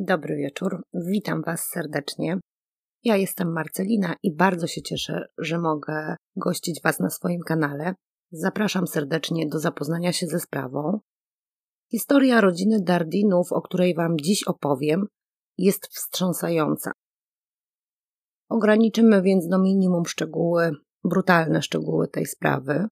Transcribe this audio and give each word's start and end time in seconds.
Dobry 0.00 0.36
wieczór, 0.36 0.82
witam 0.94 1.42
Was 1.42 1.68
serdecznie. 1.68 2.38
Ja 3.04 3.16
jestem 3.16 3.52
Marcelina 3.52 4.14
i 4.22 4.36
bardzo 4.36 4.66
się 4.66 4.82
cieszę, 4.82 5.28
że 5.38 5.58
mogę 5.58 6.16
gościć 6.36 6.82
Was 6.82 7.00
na 7.00 7.10
swoim 7.10 7.40
kanale. 7.40 7.94
Zapraszam 8.32 8.86
serdecznie 8.86 9.48
do 9.48 9.58
zapoznania 9.58 10.12
się 10.12 10.26
ze 10.26 10.40
sprawą. 10.40 11.00
Historia 11.90 12.40
rodziny 12.40 12.80
Dardinów, 12.82 13.52
o 13.52 13.62
której 13.62 13.94
Wam 13.94 14.16
dziś 14.22 14.44
opowiem, 14.44 15.06
jest 15.58 15.86
wstrząsająca. 15.86 16.92
Ograniczymy 18.48 19.22
więc 19.22 19.48
do 19.48 19.58
minimum 19.58 20.06
szczegóły, 20.06 20.70
brutalne 21.04 21.62
szczegóły 21.62 22.08
tej 22.08 22.26
sprawy. 22.26 22.86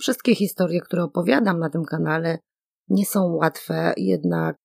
Wszystkie 0.00 0.34
historie, 0.34 0.80
które 0.80 1.04
opowiadam 1.04 1.58
na 1.58 1.70
tym 1.70 1.84
kanale, 1.84 2.38
nie 2.88 3.06
są 3.06 3.34
łatwe, 3.34 3.94
jednak 3.96 4.56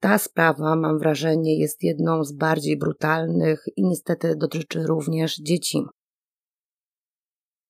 ta 0.00 0.18
sprawa, 0.18 0.76
mam 0.76 0.98
wrażenie, 0.98 1.58
jest 1.58 1.82
jedną 1.82 2.24
z 2.24 2.32
bardziej 2.32 2.78
brutalnych 2.78 3.64
i 3.76 3.84
niestety 3.84 4.36
dotyczy 4.36 4.82
również 4.82 5.36
dzieci. 5.36 5.84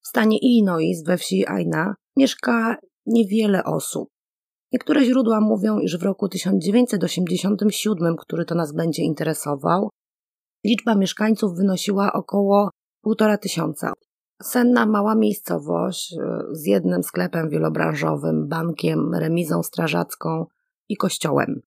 W 0.01 0.09
stanie 0.09 0.39
Illinois 0.39 1.03
we 1.07 1.17
wsi 1.19 1.49
Aina 1.49 1.95
mieszka 2.17 2.77
niewiele 3.07 3.65
osób. 3.65 4.09
Niektóre 4.73 5.05
źródła 5.05 5.41
mówią, 5.41 5.79
iż 5.79 5.99
w 5.99 6.03
roku 6.03 6.29
1987, 6.29 8.17
który 8.17 8.45
to 8.45 8.55
nas 8.55 8.73
będzie 8.73 9.03
interesował, 9.03 9.91
liczba 10.65 10.95
mieszkańców 10.95 11.57
wynosiła 11.57 12.13
około 12.13 12.71
półtora 13.03 13.39
tysiąca. 13.39 13.93
Senna 14.43 14.87
mała 14.87 15.15
miejscowość 15.15 16.13
e, 16.13 16.41
z 16.53 16.67
jednym 16.67 17.03
sklepem 17.03 17.49
wielobranżowym, 17.49 18.49
bankiem, 18.49 19.15
remizą 19.15 19.63
strażacką 19.63 20.47
i 20.89 20.97
kościołem. 20.97 21.61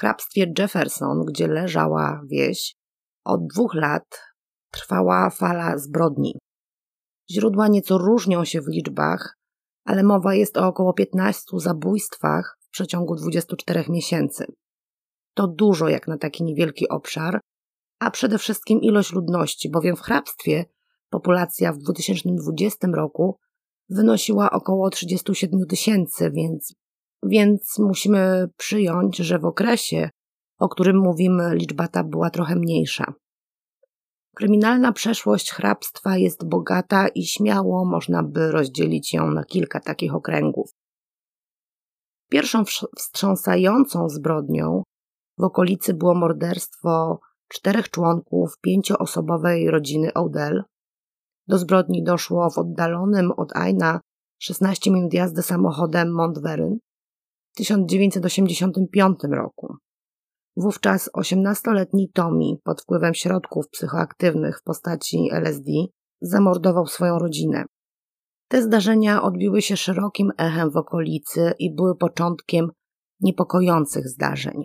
Hrabstwie 0.00 0.52
Jefferson, 0.58 1.24
gdzie 1.24 1.48
leżała 1.48 2.22
wieś, 2.26 2.74
od 3.24 3.46
dwóch 3.46 3.74
lat 3.74 4.20
trwała 4.70 5.30
fala 5.30 5.78
zbrodni. 5.78 6.38
Źródła 7.30 7.68
nieco 7.68 7.98
różnią 7.98 8.44
się 8.44 8.60
w 8.60 8.68
liczbach, 8.68 9.36
ale 9.84 10.02
mowa 10.02 10.34
jest 10.34 10.56
o 10.56 10.66
około 10.66 10.92
15 10.92 11.42
zabójstwach 11.54 12.56
w 12.60 12.70
przeciągu 12.70 13.16
24 13.16 13.84
miesięcy. 13.88 14.46
To 15.34 15.46
dużo 15.46 15.88
jak 15.88 16.08
na 16.08 16.18
taki 16.18 16.44
niewielki 16.44 16.88
obszar, 16.88 17.40
a 17.98 18.10
przede 18.10 18.38
wszystkim 18.38 18.80
ilość 18.80 19.12
ludności, 19.12 19.70
bowiem 19.70 19.96
w 19.96 20.00
hrabstwie 20.00 20.64
populacja 21.10 21.72
w 21.72 21.78
2020 21.78 22.88
roku 22.94 23.38
wynosiła 23.88 24.50
około 24.50 24.90
37 24.90 25.66
tysięcy, 25.66 26.30
więc 26.30 26.74
więc 27.22 27.78
musimy 27.78 28.48
przyjąć, 28.56 29.16
że 29.16 29.38
w 29.38 29.44
okresie, 29.44 30.10
o 30.58 30.68
którym 30.68 30.98
mówimy, 30.98 31.54
liczba 31.54 31.88
ta 31.88 32.04
była 32.04 32.30
trochę 32.30 32.56
mniejsza. 32.56 33.12
Kryminalna 34.36 34.92
przeszłość 34.92 35.50
hrabstwa 35.50 36.16
jest 36.16 36.48
bogata 36.48 37.08
i 37.08 37.26
śmiało 37.26 37.84
można 37.84 38.22
by 38.22 38.50
rozdzielić 38.52 39.14
ją 39.14 39.30
na 39.30 39.44
kilka 39.44 39.80
takich 39.80 40.14
okręgów. 40.14 40.70
Pierwszą 42.30 42.64
wstrząsającą 42.96 44.08
zbrodnią 44.08 44.82
w 45.38 45.44
okolicy 45.44 45.94
było 45.94 46.14
morderstwo 46.14 47.20
czterech 47.48 47.90
członków 47.90 48.58
pięcioosobowej 48.60 49.70
rodziny 49.70 50.14
Odell. 50.14 50.64
Do 51.48 51.58
zbrodni 51.58 52.02
doszło 52.02 52.50
w 52.50 52.58
oddalonym 52.58 53.32
od 53.32 53.56
Aina 53.56 54.00
16 54.38 54.90
minut 54.90 55.14
jazdy 55.14 55.42
samochodem 55.42 56.14
Montveryn. 56.14 56.78
1985 57.54 59.18
roku. 59.32 59.74
Wówczas 60.56 61.10
18-letni 61.18 62.10
Tommy 62.14 62.56
pod 62.64 62.82
wpływem 62.82 63.14
środków 63.14 63.68
psychoaktywnych 63.68 64.58
w 64.58 64.62
postaci 64.62 65.28
LSD 65.32 65.72
zamordował 66.20 66.86
swoją 66.86 67.18
rodzinę. 67.18 67.64
Te 68.48 68.62
zdarzenia 68.62 69.22
odbiły 69.22 69.62
się 69.62 69.76
szerokim 69.76 70.30
echem 70.38 70.70
w 70.70 70.76
okolicy 70.76 71.52
i 71.58 71.74
były 71.74 71.96
początkiem 71.96 72.70
niepokojących 73.20 74.08
zdarzeń. 74.08 74.64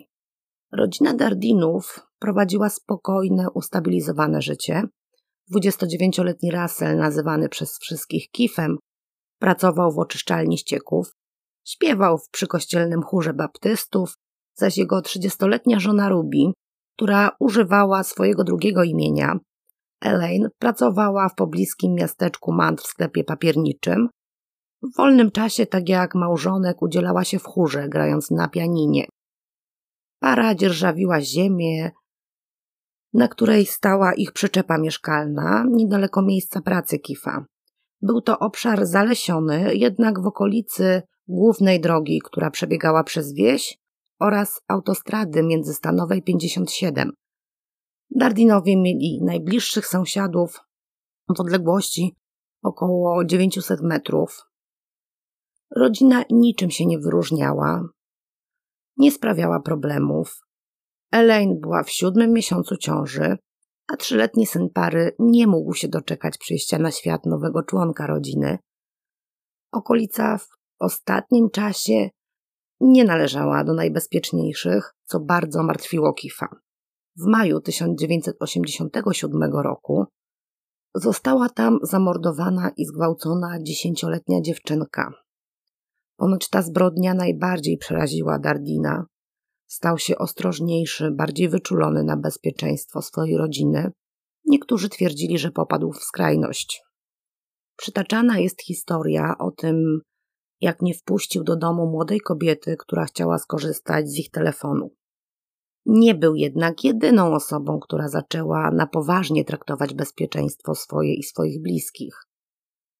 Rodzina 0.72 1.14
Dardinów 1.14 2.06
prowadziła 2.18 2.68
spokojne, 2.68 3.50
ustabilizowane 3.54 4.42
życie. 4.42 4.82
29-letni 5.54 6.50
Russell, 6.50 6.96
nazywany 6.96 7.48
przez 7.48 7.78
wszystkich 7.78 8.30
Kifem, 8.30 8.76
pracował 9.38 9.92
w 9.92 9.98
oczyszczalni 9.98 10.58
ścieków, 10.58 11.12
Śpiewał 11.66 12.18
w 12.18 12.30
przykościelnym 12.30 13.02
chórze 13.02 13.34
baptystów, 13.34 14.14
zaś 14.54 14.78
jego 14.78 15.02
trzydziestoletnia 15.02 15.80
żona 15.80 16.08
Ruby, 16.08 16.52
która 16.96 17.30
używała 17.40 18.02
swojego 18.02 18.44
drugiego 18.44 18.82
imienia, 18.84 19.38
Elaine, 20.00 20.48
pracowała 20.58 21.28
w 21.28 21.34
pobliskim 21.34 21.94
miasteczku 21.94 22.52
Mant 22.52 22.80
w 22.80 22.86
sklepie 22.86 23.24
papierniczym. 23.24 24.08
W 24.82 24.96
wolnym 24.96 25.30
czasie, 25.30 25.66
tak 25.66 25.88
jak 25.88 26.14
małżonek, 26.14 26.82
udzielała 26.82 27.24
się 27.24 27.38
w 27.38 27.44
chórze, 27.44 27.88
grając 27.88 28.30
na 28.30 28.48
pianinie. 28.48 29.06
Para 30.20 30.54
dzierżawiła 30.54 31.20
ziemię, 31.20 31.90
na 33.12 33.28
której 33.28 33.66
stała 33.66 34.14
ich 34.14 34.32
przyczepa 34.32 34.78
mieszkalna, 34.78 35.64
niedaleko 35.70 36.22
miejsca 36.22 36.60
pracy 36.60 36.98
Kifa. 36.98 37.44
Był 38.02 38.20
to 38.20 38.38
obszar 38.38 38.86
zalesiony, 38.86 39.74
jednak 39.74 40.20
w 40.22 40.26
okolicy 40.26 41.02
głównej 41.28 41.80
drogi, 41.80 42.20
która 42.24 42.50
przebiegała 42.50 43.04
przez 43.04 43.32
wieś 43.32 43.78
oraz 44.20 44.60
autostrady 44.68 45.42
międzystanowej 45.42 46.22
57. 46.22 47.12
Dardinowie 48.10 48.76
mieli 48.76 49.20
najbliższych 49.22 49.86
sąsiadów 49.86 50.60
w 51.36 51.40
odległości 51.40 52.16
około 52.62 53.24
900 53.24 53.80
metrów. 53.80 54.42
Rodzina 55.76 56.24
niczym 56.30 56.70
się 56.70 56.86
nie 56.86 56.98
wyróżniała, 56.98 57.82
nie 58.96 59.12
sprawiała 59.12 59.60
problemów. 59.60 60.40
Elaine 61.12 61.60
była 61.60 61.82
w 61.82 61.90
siódmym 61.90 62.32
miesiącu 62.32 62.76
ciąży, 62.76 63.36
a 63.92 63.96
trzyletni 63.96 64.46
syn 64.46 64.70
pary 64.70 65.16
nie 65.18 65.46
mógł 65.46 65.74
się 65.74 65.88
doczekać 65.88 66.38
przyjścia 66.38 66.78
na 66.78 66.90
świat 66.90 67.26
nowego 67.26 67.62
członka 67.62 68.06
rodziny. 68.06 68.58
Okolica 69.72 70.38
w 70.38 70.55
ostatnim 70.78 71.50
czasie 71.50 72.10
nie 72.80 73.04
należała 73.04 73.64
do 73.64 73.74
najbezpieczniejszych, 73.74 74.94
co 75.04 75.20
bardzo 75.20 75.62
martwiło 75.62 76.12
Kifa. 76.12 76.48
W 77.16 77.26
maju 77.26 77.60
1987 77.60 79.42
roku 79.52 80.04
została 80.94 81.48
tam 81.48 81.78
zamordowana 81.82 82.70
i 82.76 82.84
zgwałcona 82.84 83.58
dziesięcioletnia 83.62 84.40
dziewczynka. 84.40 85.12
Ponoć 86.16 86.48
ta 86.48 86.62
zbrodnia 86.62 87.14
najbardziej 87.14 87.78
przeraziła 87.78 88.38
Dardina. 88.38 89.04
Stał 89.66 89.98
się 89.98 90.18
ostrożniejszy, 90.18 91.10
bardziej 91.10 91.48
wyczulony 91.48 92.04
na 92.04 92.16
bezpieczeństwo 92.16 93.02
swojej 93.02 93.36
rodziny. 93.36 93.92
Niektórzy 94.44 94.88
twierdzili, 94.88 95.38
że 95.38 95.50
popadł 95.50 95.92
w 95.92 96.02
skrajność. 96.02 96.82
Przytaczana 97.76 98.38
jest 98.38 98.62
historia 98.62 99.34
o 99.38 99.50
tym, 99.50 100.00
jak 100.60 100.82
nie 100.82 100.94
wpuścił 100.94 101.44
do 101.44 101.56
domu 101.56 101.86
młodej 101.86 102.20
kobiety, 102.20 102.76
która 102.78 103.04
chciała 103.04 103.38
skorzystać 103.38 104.08
z 104.08 104.18
ich 104.18 104.30
telefonu. 104.30 104.90
Nie 105.86 106.14
był 106.14 106.34
jednak 106.34 106.84
jedyną 106.84 107.34
osobą, 107.34 107.78
która 107.80 108.08
zaczęła 108.08 108.70
na 108.70 108.86
poważnie 108.86 109.44
traktować 109.44 109.94
bezpieczeństwo 109.94 110.74
swoje 110.74 111.14
i 111.14 111.22
swoich 111.22 111.62
bliskich. 111.62 112.26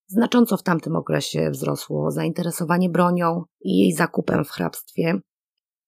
Znacząco 0.09 0.57
w 0.57 0.63
tamtym 0.63 0.97
okresie 0.97 1.51
wzrosło 1.51 2.11
zainteresowanie 2.11 2.91
bronią 2.91 3.45
i 3.61 3.79
jej 3.79 3.93
zakupem 3.93 4.45
w 4.45 4.51
hrabstwie. 4.51 5.21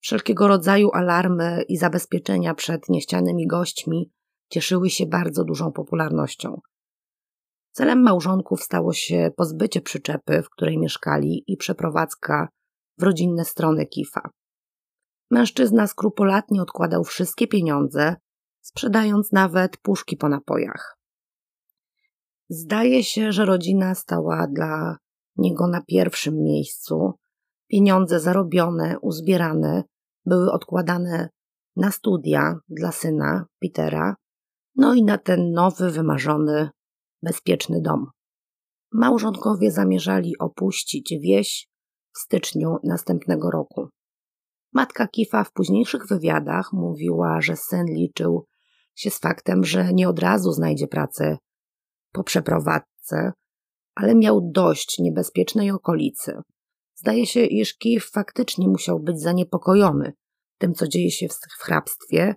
Wszelkiego 0.00 0.48
rodzaju 0.48 0.90
alarmy 0.92 1.62
i 1.68 1.76
zabezpieczenia 1.76 2.54
przed 2.54 2.88
niechcianymi 2.88 3.46
gośćmi 3.46 4.10
cieszyły 4.50 4.90
się 4.90 5.06
bardzo 5.06 5.44
dużą 5.44 5.72
popularnością. 5.72 6.60
Celem 7.78 8.02
małżonków 8.02 8.62
stało 8.62 8.92
się 8.92 9.30
pozbycie 9.36 9.80
przyczepy, 9.80 10.42
w 10.42 10.50
której 10.50 10.78
mieszkali 10.78 11.44
i 11.46 11.56
przeprowadzka 11.56 12.48
w 12.98 13.02
rodzinne 13.02 13.44
strony 13.44 13.86
Kifa. 13.86 14.30
Mężczyzna 15.30 15.86
skrupulatnie 15.86 16.62
odkładał 16.62 17.04
wszystkie 17.04 17.48
pieniądze, 17.48 18.16
sprzedając 18.60 19.32
nawet 19.32 19.76
puszki 19.76 20.16
po 20.16 20.28
napojach. 20.28 20.96
Zdaje 22.48 23.04
się, 23.04 23.32
że 23.32 23.44
rodzina 23.44 23.94
stała 23.94 24.46
dla 24.46 24.96
niego 25.36 25.66
na 25.66 25.82
pierwszym 25.82 26.42
miejscu. 26.42 27.12
Pieniądze 27.68 28.20
zarobione, 28.20 28.98
uzbierane 29.02 29.82
były 30.26 30.52
odkładane 30.52 31.28
na 31.76 31.90
studia 31.90 32.54
dla 32.68 32.92
syna 32.92 33.46
Petera, 33.60 34.16
no 34.76 34.94
i 34.94 35.02
na 35.02 35.18
ten 35.18 35.52
nowy, 35.52 35.90
wymarzony 35.90 36.70
bezpieczny 37.22 37.80
dom. 37.80 38.06
Małżonkowie 38.92 39.70
zamierzali 39.70 40.38
opuścić 40.38 41.14
wieś 41.20 41.68
w 42.14 42.18
styczniu 42.18 42.76
następnego 42.84 43.50
roku. 43.50 43.88
Matka 44.72 45.08
Kifa 45.08 45.44
w 45.44 45.52
późniejszych 45.52 46.06
wywiadach 46.06 46.72
mówiła, 46.72 47.40
że 47.40 47.56
syn 47.56 47.86
liczył 47.86 48.46
się 48.94 49.10
z 49.10 49.18
faktem, 49.18 49.64
że 49.64 49.92
nie 49.92 50.08
od 50.08 50.18
razu 50.18 50.52
znajdzie 50.52 50.86
pracę 50.86 51.38
po 52.12 52.24
przeprowadzce, 52.24 53.32
ale 53.94 54.14
miał 54.14 54.50
dość 54.52 54.98
niebezpiecznej 54.98 55.70
okolicy. 55.70 56.40
Zdaje 56.94 57.26
się, 57.26 57.44
iż 57.44 57.78
Kif 57.78 58.10
faktycznie 58.10 58.68
musiał 58.68 59.00
być 59.00 59.20
zaniepokojony 59.20 60.12
tym, 60.58 60.74
co 60.74 60.88
dzieje 60.88 61.10
się 61.10 61.28
w 61.28 61.62
hrabstwie, 61.62 62.34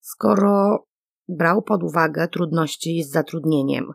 skoro 0.00 0.84
brał 1.28 1.62
pod 1.62 1.82
uwagę 1.82 2.28
trudności 2.28 3.02
z 3.02 3.10
zatrudnieniem. 3.10 3.92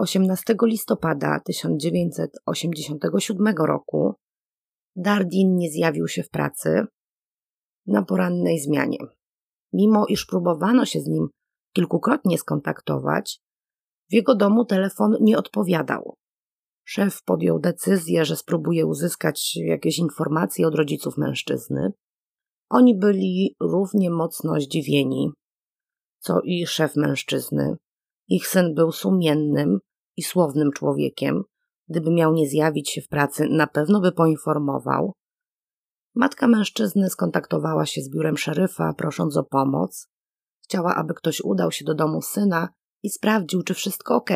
18 0.00 0.54
listopada 0.62 1.40
1987 1.40 3.54
roku 3.66 4.14
Dardin 4.96 5.56
nie 5.56 5.70
zjawił 5.70 6.08
się 6.08 6.22
w 6.22 6.30
pracy 6.30 6.84
na 7.86 8.02
porannej 8.02 8.60
zmianie. 8.60 8.98
Mimo 9.72 10.06
iż 10.06 10.26
próbowano 10.26 10.86
się 10.86 11.00
z 11.00 11.06
nim 11.06 11.28
kilkukrotnie 11.76 12.38
skontaktować, 12.38 13.40
w 14.10 14.14
jego 14.14 14.34
domu 14.34 14.64
telefon 14.64 15.16
nie 15.20 15.38
odpowiadał. 15.38 16.14
Szef 16.84 17.22
podjął 17.22 17.58
decyzję, 17.58 18.24
że 18.24 18.36
spróbuje 18.36 18.86
uzyskać 18.86 19.56
jakieś 19.56 19.98
informacje 19.98 20.66
od 20.66 20.74
rodziców 20.74 21.16
mężczyzny. 21.16 21.92
Oni 22.70 22.98
byli 22.98 23.56
równie 23.60 24.10
mocno 24.10 24.60
zdziwieni, 24.60 25.30
co 26.18 26.40
i 26.44 26.66
szef 26.66 26.96
mężczyzny. 26.96 27.76
Ich 28.28 28.46
syn 28.46 28.74
był 28.74 28.92
sumiennym 28.92 29.78
i 30.16 30.22
słownym 30.22 30.72
człowiekiem. 30.72 31.42
Gdyby 31.88 32.10
miał 32.10 32.32
nie 32.32 32.48
zjawić 32.48 32.90
się 32.90 33.00
w 33.00 33.08
pracy, 33.08 33.48
na 33.50 33.66
pewno 33.66 34.00
by 34.00 34.12
poinformował. 34.12 35.12
Matka 36.14 36.46
mężczyzny 36.46 37.10
skontaktowała 37.10 37.86
się 37.86 38.02
z 38.02 38.10
biurem 38.10 38.36
szeryfa, 38.36 38.92
prosząc 38.92 39.36
o 39.36 39.44
pomoc. 39.44 40.08
Chciała, 40.64 40.94
aby 40.94 41.14
ktoś 41.14 41.40
udał 41.40 41.72
się 41.72 41.84
do 41.84 41.94
domu 41.94 42.22
syna 42.22 42.68
i 43.02 43.10
sprawdził, 43.10 43.62
czy 43.62 43.74
wszystko 43.74 44.16
ok. 44.16 44.30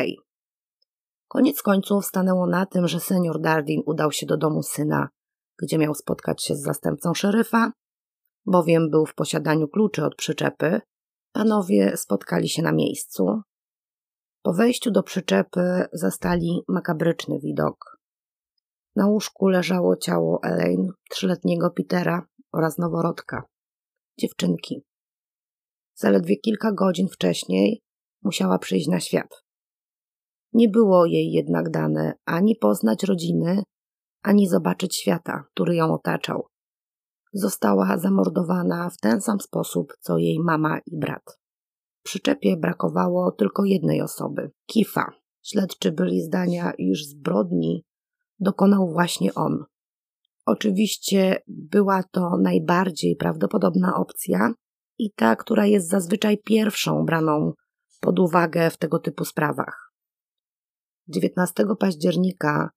Koniec 1.27 1.61
końców 1.61 2.05
stanęło 2.05 2.47
na 2.47 2.65
tym, 2.65 2.87
że 2.87 2.99
senior 2.99 3.41
Dardin 3.41 3.81
udał 3.85 4.11
się 4.11 4.25
do 4.25 4.37
domu 4.37 4.63
syna, 4.63 5.09
gdzie 5.61 5.77
miał 5.77 5.95
spotkać 5.95 6.43
się 6.43 6.55
z 6.55 6.61
zastępcą 6.61 7.13
szeryfa, 7.13 7.71
bowiem 8.45 8.89
był 8.89 9.05
w 9.05 9.15
posiadaniu 9.15 9.67
kluczy 9.67 10.05
od 10.05 10.15
przyczepy. 10.15 10.81
Panowie 11.31 11.97
spotkali 11.97 12.49
się 12.49 12.61
na 12.61 12.71
miejscu. 12.71 13.41
Po 14.45 14.53
wejściu 14.53 14.91
do 14.91 15.03
przyczepy 15.03 15.85
zastali 15.93 16.61
makabryczny 16.67 17.39
widok. 17.39 17.99
Na 18.95 19.07
łóżku 19.07 19.47
leżało 19.47 19.97
ciało 19.97 20.39
Elaine, 20.43 20.89
trzyletniego 21.09 21.71
Petera 21.71 22.27
oraz 22.53 22.77
noworodka, 22.77 23.43
dziewczynki. 24.19 24.81
Zaledwie 25.95 26.37
kilka 26.37 26.71
godzin 26.71 27.07
wcześniej 27.07 27.81
musiała 28.23 28.59
przyjść 28.59 28.87
na 28.87 28.99
świat. 28.99 29.43
Nie 30.53 30.69
było 30.69 31.05
jej 31.05 31.31
jednak 31.31 31.69
dane 31.69 32.13
ani 32.25 32.55
poznać 32.55 33.03
rodziny, 33.03 33.63
ani 34.21 34.47
zobaczyć 34.47 34.95
świata, 34.95 35.43
który 35.53 35.75
ją 35.75 35.93
otaczał. 35.93 36.47
Została 37.33 37.97
zamordowana 37.97 38.89
w 38.89 38.97
ten 38.97 39.21
sam 39.21 39.39
sposób, 39.39 39.93
co 39.99 40.17
jej 40.17 40.39
mama 40.39 40.79
i 40.85 40.97
brat. 40.97 41.44
Przyczepie 42.05 42.57
brakowało 42.57 43.31
tylko 43.31 43.65
jednej 43.65 44.01
osoby 44.01 44.51
Kifa. 44.65 45.11
Śledczy 45.43 45.91
byli 45.91 46.21
zdania, 46.21 46.73
iż 46.77 47.05
zbrodni 47.05 47.83
dokonał 48.39 48.91
właśnie 48.91 49.33
on. 49.33 49.63
Oczywiście 50.45 51.37
była 51.47 52.03
to 52.03 52.37
najbardziej 52.37 53.15
prawdopodobna 53.15 53.95
opcja 53.95 54.53
i 54.97 55.11
ta, 55.11 55.35
która 55.35 55.65
jest 55.65 55.89
zazwyczaj 55.89 56.37
pierwszą 56.37 57.05
braną 57.05 57.53
pod 58.01 58.19
uwagę 58.19 58.69
w 58.69 58.77
tego 58.77 58.99
typu 58.99 59.25
sprawach. 59.25 59.91
19 61.07 61.65
października, 61.79 62.69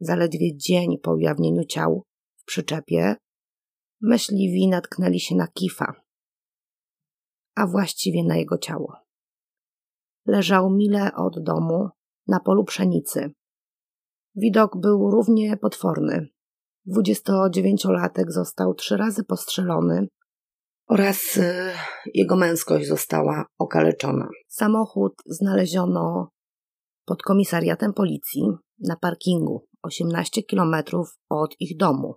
zaledwie 0.00 0.56
dzień 0.56 0.98
po 1.02 1.12
ujawnieniu 1.12 1.64
ciał 1.64 2.02
w 2.36 2.44
przyczepie, 2.44 3.16
myśliwi 4.00 4.68
natknęli 4.68 5.20
się 5.20 5.34
na 5.34 5.46
kifa, 5.46 6.01
a 7.54 7.66
właściwie 7.66 8.24
na 8.24 8.36
jego 8.36 8.58
ciało. 8.58 8.96
Leżał 10.26 10.70
mile 10.70 11.14
od 11.14 11.42
domu 11.42 11.88
na 12.28 12.40
polu 12.40 12.64
pszenicy. 12.64 13.30
Widok 14.34 14.80
był 14.80 15.10
równie 15.10 15.56
potworny. 15.56 16.28
29-latek 16.88 18.24
został 18.28 18.74
trzy 18.74 18.96
razy 18.96 19.24
postrzelony 19.24 20.08
oraz 20.88 21.36
y, 21.36 21.72
jego 22.14 22.36
męskość 22.36 22.88
została 22.88 23.46
okaleczona. 23.58 24.28
Samochód 24.48 25.12
znaleziono 25.26 26.28
pod 27.04 27.22
komisariatem 27.22 27.92
policji 27.92 28.42
na 28.78 28.96
parkingu 28.96 29.66
18 29.82 30.42
kilometrów 30.42 31.18
od 31.28 31.54
ich 31.60 31.76
domu. 31.76 32.14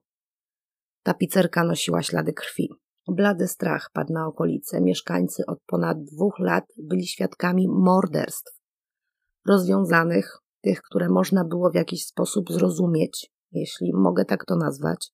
Tapicerka 1.03 1.63
nosiła 1.63 2.03
ślady 2.03 2.33
krwi. 2.33 2.69
Blady 3.07 3.47
strach 3.47 3.89
padł 3.93 4.13
na 4.13 4.27
okolice. 4.27 4.81
Mieszkańcy 4.81 5.45
od 5.45 5.59
ponad 5.65 6.03
dwóch 6.03 6.39
lat 6.39 6.63
byli 6.77 7.07
świadkami 7.07 7.67
morderstw, 7.67 8.59
rozwiązanych, 9.47 10.37
tych, 10.61 10.81
które 10.81 11.09
można 11.09 11.43
było 11.43 11.71
w 11.71 11.75
jakiś 11.75 12.05
sposób 12.05 12.51
zrozumieć, 12.51 13.31
jeśli 13.51 13.93
mogę 13.93 14.25
tak 14.25 14.45
to 14.45 14.55
nazwać, 14.55 15.11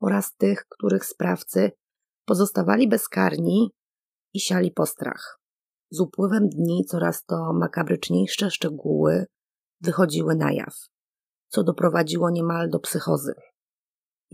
oraz 0.00 0.34
tych, 0.36 0.64
których 0.68 1.04
sprawcy 1.04 1.70
pozostawali 2.24 2.88
bezkarni 2.88 3.70
i 4.34 4.40
siali 4.40 4.70
postrach. 4.70 5.38
Z 5.90 6.00
upływem 6.00 6.48
dni 6.48 6.84
coraz 6.84 7.24
to 7.24 7.52
makabryczniejsze 7.52 8.50
szczegóły 8.50 9.26
wychodziły 9.80 10.36
na 10.36 10.52
jaw, 10.52 10.74
co 11.48 11.64
doprowadziło 11.64 12.30
niemal 12.30 12.70
do 12.70 12.78
psychozy. 12.78 13.34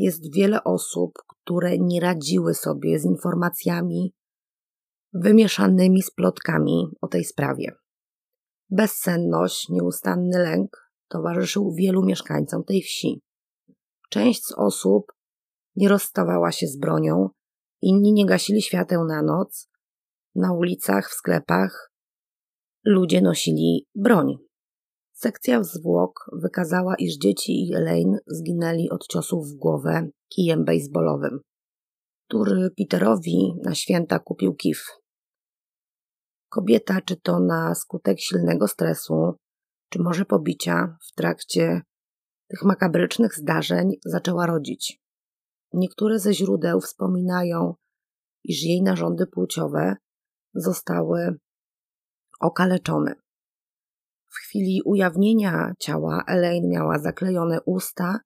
Jest 0.03 0.35
wiele 0.35 0.65
osób, 0.65 1.13
które 1.29 1.79
nie 1.79 2.01
radziły 2.01 2.55
sobie 2.55 2.99
z 2.99 3.05
informacjami 3.05 4.15
wymieszanymi 5.13 6.03
z 6.03 6.11
plotkami 6.11 6.87
o 7.01 7.09
tej 7.09 7.25
sprawie. 7.25 7.73
Bezsenność, 8.71 9.69
nieustanny 9.69 10.39
lęk 10.39 10.91
towarzyszył 11.09 11.75
wielu 11.75 12.05
mieszkańcom 12.05 12.65
tej 12.65 12.83
wsi. 12.83 13.23
Część 14.11 14.45
z 14.45 14.53
osób 14.53 15.13
nie 15.77 15.89
rozstawała 15.89 16.53
się 16.53 16.67
z 16.67 16.79
bronią, 16.79 17.29
inni 17.83 18.13
nie 18.13 18.27
gasili 18.27 18.63
świateł 18.63 19.05
na 19.05 19.23
noc, 19.23 19.69
na 20.35 20.53
ulicach, 20.53 21.11
w 21.11 21.15
sklepach 21.15 21.93
ludzie 22.85 23.21
nosili 23.21 23.87
broń. 23.95 24.37
Sekcja 25.23 25.63
zwłok 25.63 26.31
wykazała, 26.33 26.95
iż 26.95 27.19
dzieci 27.19 27.69
i 27.69 27.75
Elaine 27.75 28.19
zginęli 28.27 28.91
od 28.91 29.07
ciosów 29.07 29.49
w 29.49 29.55
głowę 29.55 30.09
kijem 30.29 30.65
baseballowym, 30.65 31.41
który 32.29 32.71
Peterowi 32.71 33.55
na 33.65 33.75
święta 33.75 34.19
kupił 34.19 34.55
kif. 34.55 34.87
Kobieta, 36.49 37.01
czy 37.01 37.17
to 37.17 37.41
na 37.41 37.75
skutek 37.75 38.21
silnego 38.21 38.69
stresu, 38.69 39.35
czy 39.89 40.03
może 40.03 40.25
pobicia 40.25 40.97
w 41.09 41.15
trakcie 41.15 41.83
tych 42.51 42.63
makabrycznych 42.63 43.35
zdarzeń, 43.35 43.91
zaczęła 44.05 44.47
rodzić. 44.47 45.01
Niektóre 45.73 46.19
ze 46.19 46.35
źródeł 46.35 46.81
wspominają, 46.81 47.75
iż 48.45 48.63
jej 48.63 48.83
narządy 48.83 49.27
płciowe 49.27 49.97
zostały 50.55 51.39
okaleczone. 52.41 53.15
W 54.33 54.37
chwili 54.37 54.83
ujawnienia 54.85 55.73
ciała 55.79 56.25
Elaine 56.27 56.69
miała 56.69 56.99
zaklejone 56.99 57.61
usta 57.61 58.21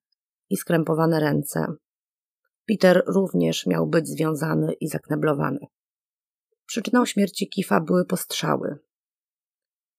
i 0.49 0.57
skrępowane 0.57 1.19
ręce. 1.19 1.65
Peter 2.67 3.03
również 3.07 3.65
miał 3.65 3.87
być 3.87 4.07
związany 4.07 4.73
i 4.73 4.87
zakneblowany. 4.87 5.59
Przyczyną 6.65 7.05
śmierci 7.05 7.49
Kifa 7.49 7.81
były 7.81 8.05
postrzały. 8.05 8.77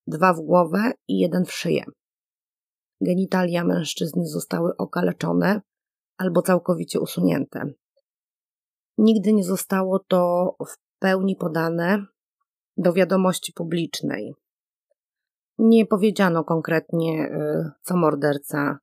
Dwa 0.06 0.32
w 0.32 0.40
głowę 0.40 0.92
i 1.08 1.18
jeden 1.18 1.44
w 1.44 1.52
szyję. 1.52 1.84
Genitalia 3.00 3.64
mężczyzny 3.64 4.26
zostały 4.26 4.76
okaleczone 4.76 5.60
albo 6.16 6.42
całkowicie 6.42 7.00
usunięte. 7.00 7.62
Nigdy 8.98 9.32
nie 9.32 9.44
zostało 9.44 9.98
to 9.98 10.54
w 10.66 10.98
pełni 10.98 11.36
podane 11.36 12.06
do 12.76 12.92
wiadomości 12.92 13.52
publicznej. 13.52 14.34
Nie 15.58 15.86
powiedziano 15.86 16.44
konkretnie, 16.44 17.24
y, 17.24 17.70
co 17.82 17.96
morderca 17.96 18.78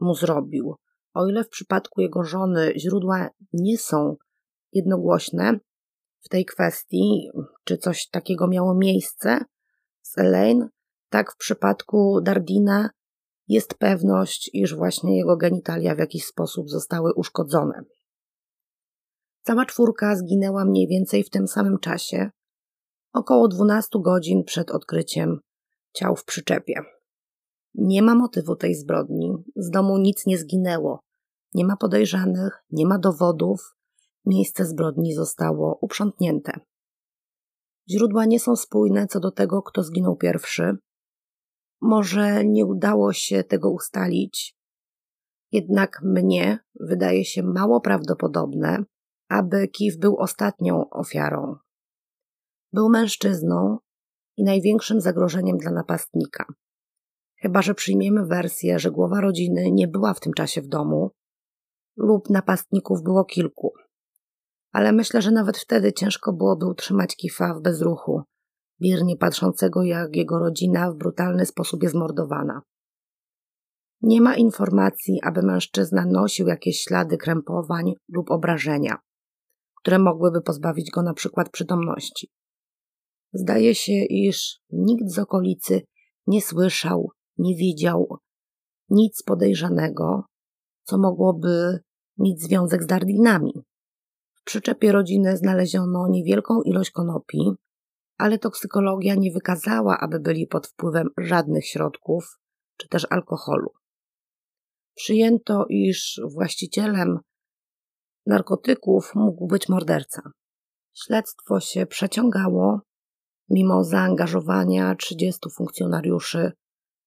mu 0.00 0.14
zrobił. 0.14 0.74
O 1.14 1.26
ile 1.26 1.44
w 1.44 1.48
przypadku 1.48 2.00
jego 2.00 2.24
żony 2.24 2.72
źródła 2.76 3.28
nie 3.52 3.78
są 3.78 4.16
jednogłośne 4.72 5.58
w 6.20 6.28
tej 6.28 6.44
kwestii, 6.44 7.30
czy 7.64 7.78
coś 7.78 8.08
takiego 8.08 8.48
miało 8.48 8.74
miejsce 8.74 9.44
z 10.02 10.18
Elaine, 10.18 10.68
tak 11.08 11.32
w 11.32 11.36
przypadku 11.36 12.20
Dardina 12.20 12.90
jest 13.48 13.74
pewność, 13.74 14.50
iż 14.52 14.74
właśnie 14.74 15.16
jego 15.16 15.36
genitalia 15.36 15.94
w 15.94 15.98
jakiś 15.98 16.24
sposób 16.24 16.70
zostały 16.70 17.14
uszkodzone. 17.14 17.82
Cała 19.42 19.66
czwórka 19.66 20.16
zginęła 20.16 20.64
mniej 20.64 20.88
więcej 20.88 21.24
w 21.24 21.30
tym 21.30 21.48
samym 21.48 21.78
czasie, 21.78 22.30
około 23.12 23.48
12 23.48 23.88
godzin 24.02 24.44
przed 24.44 24.70
odkryciem 24.70 25.40
ciał 25.92 26.16
w 26.16 26.24
przyczepie. 26.24 26.74
Nie 27.74 28.02
ma 28.02 28.14
motywu 28.14 28.56
tej 28.56 28.74
zbrodni, 28.74 29.32
z 29.56 29.70
domu 29.70 29.98
nic 29.98 30.26
nie 30.26 30.38
zginęło, 30.38 31.00
nie 31.54 31.64
ma 31.64 31.76
podejrzanych, 31.76 32.64
nie 32.70 32.86
ma 32.86 32.98
dowodów, 32.98 33.76
miejsce 34.26 34.66
zbrodni 34.66 35.14
zostało 35.14 35.78
uprzątnięte. 35.80 36.52
Źródła 37.90 38.24
nie 38.24 38.40
są 38.40 38.56
spójne 38.56 39.06
co 39.06 39.20
do 39.20 39.30
tego, 39.30 39.62
kto 39.62 39.82
zginął 39.82 40.16
pierwszy. 40.16 40.76
Może 41.80 42.44
nie 42.44 42.66
udało 42.66 43.12
się 43.12 43.44
tego 43.44 43.70
ustalić, 43.70 44.56
jednak 45.52 46.02
mnie 46.02 46.58
wydaje 46.80 47.24
się 47.24 47.42
mało 47.42 47.80
prawdopodobne, 47.80 48.84
aby 49.28 49.68
Kif 49.68 49.98
był 49.98 50.16
ostatnią 50.16 50.90
ofiarą. 50.90 51.56
Był 52.72 52.88
mężczyzną 52.88 53.78
i 54.36 54.44
największym 54.44 55.00
zagrożeniem 55.00 55.58
dla 55.58 55.70
napastnika. 55.70 56.44
Chyba, 57.42 57.62
że 57.62 57.74
przyjmiemy 57.74 58.26
wersję, 58.26 58.78
że 58.78 58.90
głowa 58.90 59.20
rodziny 59.20 59.70
nie 59.72 59.88
była 59.88 60.14
w 60.14 60.20
tym 60.20 60.32
czasie 60.32 60.62
w 60.62 60.68
domu, 60.68 61.10
lub 61.96 62.30
napastników 62.30 63.02
było 63.02 63.24
kilku. 63.24 63.72
Ale 64.72 64.92
myślę, 64.92 65.22
że 65.22 65.30
nawet 65.30 65.58
wtedy 65.58 65.92
ciężko 65.92 66.32
byłoby 66.32 66.66
utrzymać 66.66 67.16
Kifa 67.16 67.54
w 67.54 67.62
bezruchu, 67.62 68.22
biernie 68.80 69.16
patrzącego, 69.16 69.82
jak 69.82 70.16
jego 70.16 70.38
rodzina 70.38 70.92
w 70.92 70.96
brutalny 70.96 71.46
sposób 71.46 71.82
jest 71.82 71.94
mordowana. 71.94 72.62
Nie 74.00 74.20
ma 74.20 74.36
informacji, 74.36 75.20
aby 75.22 75.42
mężczyzna 75.42 76.06
nosił 76.06 76.46
jakieś 76.46 76.80
ślady 76.80 77.16
krępowań 77.16 77.92
lub 78.08 78.30
obrażenia, 78.30 78.96
które 79.76 79.98
mogłyby 79.98 80.42
pozbawić 80.42 80.90
go 80.90 81.02
na 81.02 81.14
przykład 81.14 81.50
przytomności. 81.50 82.28
Zdaje 83.32 83.74
się, 83.74 83.92
iż 83.92 84.60
nikt 84.70 85.10
z 85.10 85.18
okolicy 85.18 85.82
nie 86.26 86.42
słyszał, 86.42 87.10
nie 87.38 87.56
widział 87.56 88.18
nic 88.90 89.22
podejrzanego, 89.22 90.24
co 90.82 90.98
mogłoby 90.98 91.78
mieć 92.18 92.42
związek 92.42 92.82
z 92.82 92.86
Dardinami. 92.86 93.52
W 94.34 94.44
przyczepie 94.44 94.92
rodziny 94.92 95.36
znaleziono 95.36 96.08
niewielką 96.08 96.62
ilość 96.62 96.90
konopi, 96.90 97.38
ale 98.18 98.38
toksykologia 98.38 99.14
nie 99.14 99.32
wykazała, 99.32 99.98
aby 100.00 100.20
byli 100.20 100.46
pod 100.46 100.66
wpływem 100.66 101.08
żadnych 101.18 101.66
środków 101.66 102.38
czy 102.76 102.88
też 102.88 103.06
alkoholu. 103.10 103.70
Przyjęto, 104.94 105.64
iż 105.68 106.20
właścicielem 106.34 107.18
narkotyków 108.26 109.14
mógł 109.14 109.46
być 109.46 109.68
morderca. 109.68 110.22
Śledztwo 110.94 111.60
się 111.60 111.86
przeciągało, 111.86 112.80
mimo 113.52 113.84
zaangażowania 113.84 114.94
30 114.94 115.40
funkcjonariuszy 115.56 116.52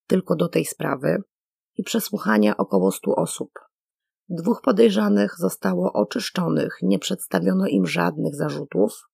tylko 0.06 0.36
do 0.36 0.48
tej 0.48 0.64
sprawy 0.64 1.22
i 1.76 1.82
przesłuchania 1.82 2.56
około 2.56 2.92
100 2.92 3.16
osób. 3.16 3.50
Dwóch 4.28 4.60
podejrzanych 4.62 5.34
zostało 5.38 5.92
oczyszczonych, 5.92 6.78
nie 6.82 6.98
przedstawiono 6.98 7.66
im 7.66 7.86
żadnych 7.86 8.34
zarzutów. 8.34 9.08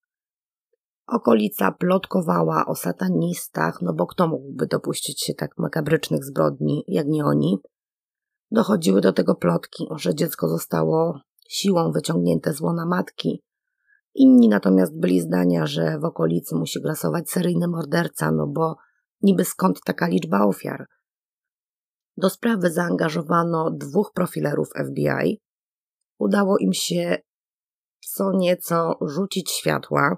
Okolica 1.07 1.73
plotkowała 1.73 2.67
o 2.67 2.75
satanistach, 2.75 3.79
no 3.83 3.93
bo 3.93 4.07
kto 4.07 4.29
mógłby 4.29 4.67
dopuścić 4.67 5.25
się 5.25 5.35
tak 5.35 5.59
makabrycznych 5.59 6.25
zbrodni, 6.25 6.85
jak 6.89 7.07
nie 7.07 7.25
oni. 7.25 7.59
Dochodziły 8.51 9.01
do 9.01 9.12
tego 9.12 9.35
plotki, 9.35 9.87
że 9.97 10.15
dziecko 10.15 10.49
zostało 10.49 11.21
siłą 11.49 11.93
wyciągnięte 11.93 12.53
z 12.53 12.61
łona 12.61 12.87
matki. 12.87 13.43
Inni 14.14 14.49
natomiast 14.49 14.99
byli 14.99 15.21
zdania, 15.21 15.66
że 15.66 15.99
w 15.99 16.04
okolicy 16.04 16.54
musi 16.54 16.81
grasować 16.81 17.31
seryjny 17.31 17.69
morderca, 17.69 18.31
no 18.33 18.47
bo 18.47 18.76
niby 19.23 19.45
skąd 19.45 19.81
taka 19.85 20.07
liczba 20.07 20.45
ofiar. 20.45 20.87
Do 22.16 22.31
sprawy 22.31 22.71
zaangażowano 22.71 23.71
dwóch 23.71 24.12
profilerów 24.14 24.69
FBI. 24.87 25.40
Udało 26.19 26.59
im 26.59 26.73
się 26.73 27.19
co 28.00 28.33
nieco 28.33 28.99
rzucić 29.00 29.50
światła, 29.50 30.16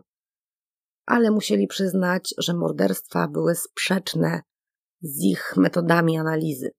ale 1.06 1.30
musieli 1.30 1.66
przyznać, 1.66 2.34
że 2.38 2.54
morderstwa 2.54 3.28
były 3.28 3.54
sprzeczne 3.54 4.40
z 5.02 5.24
ich 5.24 5.54
metodami 5.56 6.18
analizy. 6.18 6.70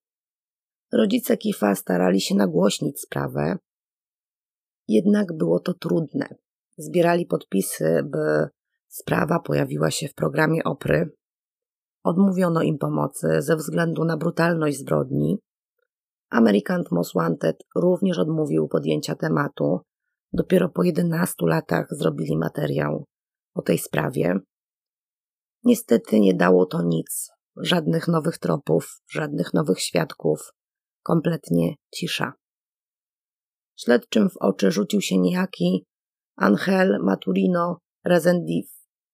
Rodzice 0.94 1.38
Kifa 1.38 1.76
starali 1.76 2.22
się 2.22 2.36
nagłośnić 2.36 3.02
sprawę, 3.02 3.58
jednak 4.88 5.38
było 5.38 5.60
to 5.60 5.74
trudne. 5.74 6.36
Zbierali 6.78 7.26
podpisy, 7.26 8.04
by 8.04 8.48
sprawa 8.88 9.40
pojawiła 9.40 9.92
się 9.92 10.08
w 10.08 10.14
programie 10.14 10.64
Opry. 10.64 11.10
Odmówiono 12.04 12.62
im 12.62 12.78
pomocy 12.78 13.42
ze 13.42 13.56
względu 13.56 14.06
na 14.06 14.18
brutalność 14.18 14.78
zbrodni. 14.78 15.38
American 16.30 16.84
Most 16.92 17.14
Wanted 17.14 17.64
również 17.76 18.20
odmówił 18.20 18.68
podjęcia 18.68 19.16
tematu. 19.16 19.80
Dopiero 20.34 20.70
po 20.70 20.84
11 20.84 21.34
latach 21.42 21.88
zrobili 21.92 22.38
materiał 22.38 23.06
o 23.54 23.62
tej 23.62 23.78
sprawie. 23.78 24.40
Niestety 25.64 26.20
nie 26.20 26.34
dało 26.34 26.66
to 26.66 26.82
nic, 26.82 27.30
żadnych 27.58 28.08
nowych 28.08 28.38
tropów, 28.38 29.02
żadnych 29.10 29.54
nowych 29.54 29.80
świadków, 29.80 30.52
kompletnie 31.04 31.76
cisza. 31.96 32.34
Śledczym 33.76 34.30
w 34.30 34.38
oczy 34.38 34.72
rzucił 34.72 35.02
się 35.02 35.18
niejaki 35.18 35.86
Angel 36.36 37.00
Maturino 37.04 37.78
Rezendiv, 38.06 38.66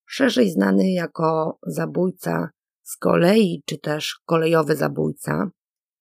szerzej 0.06 0.51
znany 0.51 0.92
jako 0.92 1.58
zabójca 1.68 2.50
z 2.84 2.98
kolei 2.98 3.63
czy 3.66 3.78
też 3.78 4.20
kolejowy 4.25 4.75
zabójca. 4.75 5.50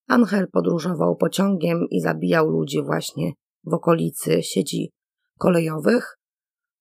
Angel 0.09 0.49
podróżował 0.53 1.17
pociągiem 1.17 1.87
i 1.91 2.01
zabijał 2.01 2.51
ludzi 2.51 2.83
właśnie 2.83 3.33
w 3.65 3.75
okolicy 3.75 4.43
sieci 4.43 4.93
kolejowych, 5.39 6.17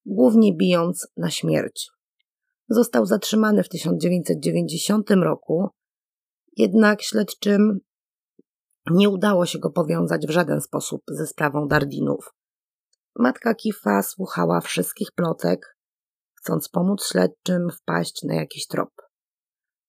głównie 0.05 0.55
bijąc 0.57 1.07
na 1.17 1.29
śmierć. 1.29 1.89
Został 2.69 3.05
zatrzymany 3.05 3.63
w 3.63 3.69
1990 3.69 5.11
roku, 5.11 5.67
jednak 6.57 7.01
śledczym 7.01 7.79
nie 8.91 9.09
udało 9.09 9.45
się 9.45 9.59
go 9.59 9.69
powiązać 9.69 10.27
w 10.27 10.31
żaden 10.31 10.61
sposób 10.61 11.01
ze 11.07 11.27
sprawą 11.27 11.67
Dardinów. 11.67 12.38
Matka 13.15 13.55
Kifa 13.55 14.01
słuchała 14.01 14.61
wszystkich 14.61 15.11
plotek, 15.15 15.77
chcąc 16.33 16.69
pomóc 16.69 17.05
śledczym 17.05 17.69
wpaść 17.69 18.23
na 18.23 18.35
jakiś 18.35 18.67
trop. 18.67 18.89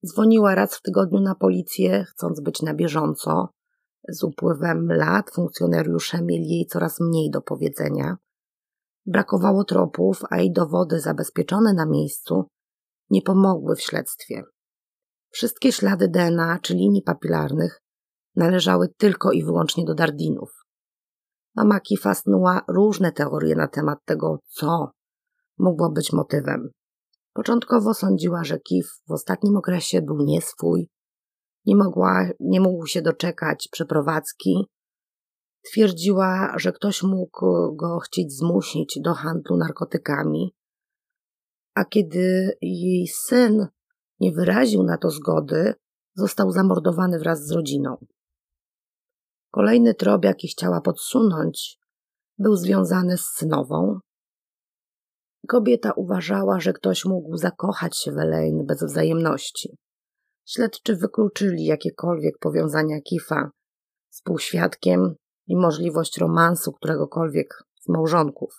Dzwoniła 0.06 0.54
raz 0.54 0.76
w 0.76 0.82
tygodniu 0.82 1.20
na 1.20 1.34
policję, 1.34 2.04
chcąc 2.04 2.40
być 2.40 2.62
na 2.62 2.74
bieżąco. 2.74 3.48
Z 4.08 4.24
upływem 4.24 4.92
lat 4.92 5.30
funkcjonariusze 5.30 6.22
mieli 6.22 6.48
jej 6.48 6.66
coraz 6.66 7.00
mniej 7.00 7.30
do 7.30 7.42
powiedzenia. 7.42 8.16
Brakowało 9.06 9.64
tropów, 9.64 10.22
a 10.30 10.40
i 10.40 10.52
dowody 10.52 11.00
zabezpieczone 11.00 11.74
na 11.74 11.86
miejscu 11.86 12.44
nie 13.10 13.22
pomogły 13.22 13.76
w 13.76 13.80
śledztwie. 13.80 14.42
Wszystkie 15.30 15.72
ślady 15.72 16.08
DNA 16.08 16.58
czy 16.62 16.74
linii 16.74 17.02
papilarnych 17.02 17.82
należały 18.36 18.88
tylko 18.88 19.32
i 19.32 19.44
wyłącznie 19.44 19.84
do 19.84 19.94
Dardinów. 19.94 20.59
Mama 21.57 21.80
Kifa 21.80 22.14
snuła 22.14 22.61
różne 22.69 23.12
teorie 23.12 23.54
na 23.54 23.69
temat 23.69 23.99
tego, 24.04 24.38
co 24.47 24.90
mogło 25.59 25.90
być 25.90 26.12
motywem. 26.12 26.71
Początkowo 27.33 27.95
sądziła, 27.95 28.45
że 28.45 28.59
Kif 28.59 28.87
w 29.09 29.12
ostatnim 29.12 29.57
okresie 29.57 30.02
był 30.02 30.16
nieswój, 30.21 30.88
nie, 31.66 31.76
mogła, 31.76 32.28
nie 32.40 32.61
mógł 32.61 32.87
się 32.87 33.02
doczekać 33.02 33.69
przeprowadzki. 33.73 34.66
Twierdziła, 35.66 36.54
że 36.59 36.73
ktoś 36.73 37.02
mógł 37.02 37.76
go 37.76 37.99
chcieć 37.99 38.33
zmusić 38.33 38.99
do 39.04 39.14
handlu 39.14 39.57
narkotykami, 39.57 40.54
a 41.75 41.85
kiedy 41.85 42.57
jej 42.62 43.09
syn 43.09 43.66
nie 44.21 44.33
wyraził 44.33 44.83
na 44.83 44.99
to 44.99 45.11
zgody, 45.11 45.75
został 46.14 46.50
zamordowany 46.50 47.19
wraz 47.19 47.47
z 47.47 47.52
rodziną. 47.52 47.97
Kolejny 49.50 49.95
trop, 49.95 50.25
jaki 50.25 50.49
chciała 50.49 50.80
podsunąć, 50.80 51.78
był 52.38 52.57
związany 52.57 53.19
z 53.19 53.26
synową. 53.26 53.99
Kobieta 55.49 55.92
uważała, 55.92 56.61
że 56.61 56.73
ktoś 56.73 57.04
mógł 57.04 57.37
zakochać 57.37 57.99
się 57.99 58.12
w 58.12 58.19
Elaine 58.19 58.66
bez 58.66 58.85
wzajemności. 58.85 59.76
Śledczy 60.47 60.97
wykluczyli 60.97 61.64
jakiekolwiek 61.64 62.38
powiązania 62.38 63.00
Kifa 63.00 63.50
z 64.11 64.23
półświadkiem 64.23 65.14
i 65.47 65.57
możliwość 65.57 66.19
romansu 66.19 66.73
któregokolwiek 66.73 67.62
z 67.80 67.88
małżonków. 67.88 68.50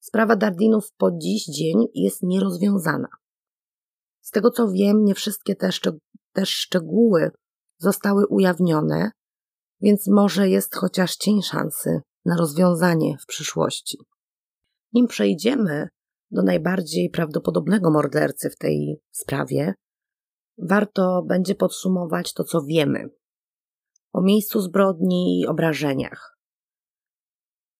Sprawa 0.00 0.36
Dardinów 0.36 0.92
po 0.96 1.10
dziś 1.10 1.44
dzień 1.44 1.86
jest 1.94 2.22
nierozwiązana. 2.22 3.08
Z 4.20 4.30
tego 4.30 4.50
co 4.50 4.68
wiem, 4.68 5.04
nie 5.04 5.14
wszystkie 5.14 5.56
te, 5.56 5.68
szczeg- 5.68 5.98
te 6.32 6.46
szczegóły 6.46 7.30
zostały 7.78 8.26
ujawnione, 8.26 9.10
więc 9.80 10.08
może 10.08 10.48
jest 10.48 10.74
chociaż 10.74 11.16
cień 11.16 11.42
szansy 11.42 12.00
na 12.24 12.36
rozwiązanie 12.36 13.16
w 13.22 13.26
przyszłości. 13.26 13.98
Nim 14.92 15.06
przejdziemy 15.06 15.88
do 16.30 16.42
najbardziej 16.42 17.10
prawdopodobnego 17.10 17.90
mordercy 17.90 18.50
w 18.50 18.56
tej 18.56 19.00
sprawie, 19.10 19.74
warto 20.58 21.22
będzie 21.22 21.54
podsumować 21.54 22.32
to, 22.32 22.44
co 22.44 22.62
wiemy 22.62 23.08
o 24.12 24.22
miejscu 24.22 24.60
zbrodni 24.60 25.40
i 25.40 25.46
obrażeniach. 25.46 26.38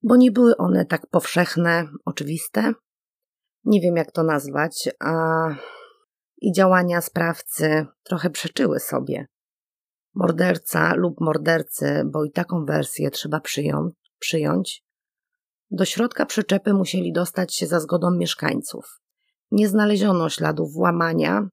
Bo 0.02 0.16
nie 0.16 0.30
były 0.30 0.56
one 0.56 0.86
tak 0.86 1.06
powszechne, 1.06 1.88
oczywiste. 2.04 2.72
Nie 3.64 3.80
wiem, 3.80 3.96
jak 3.96 4.12
to 4.12 4.22
nazwać, 4.22 4.88
a 5.00 5.14
i 6.40 6.52
działania 6.52 7.00
sprawcy 7.00 7.86
trochę 8.02 8.30
przeczyły 8.30 8.80
sobie. 8.80 9.26
Morderca 10.18 10.94
lub 10.94 11.20
mordercy, 11.20 12.02
bo 12.06 12.24
i 12.24 12.30
taką 12.30 12.64
wersję 12.64 13.10
trzeba 13.10 13.40
przyjąć, 13.40 13.94
przyjąć, 14.18 14.84
do 15.70 15.84
środka 15.84 16.26
przyczepy 16.26 16.74
musieli 16.74 17.12
dostać 17.12 17.54
się 17.54 17.66
za 17.66 17.80
zgodą 17.80 18.10
mieszkańców. 18.10 19.00
Nie 19.50 19.68
znaleziono 19.68 20.28
śladów 20.28 20.72
włamania. 20.72 21.48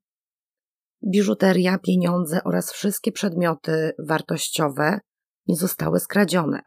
Biżuteria, 1.08 1.78
pieniądze 1.78 2.44
oraz 2.44 2.72
wszystkie 2.72 3.12
przedmioty 3.12 3.92
wartościowe 4.00 5.00
nie 5.48 5.56
zostały 5.56 6.00
skradzione. 6.00 6.62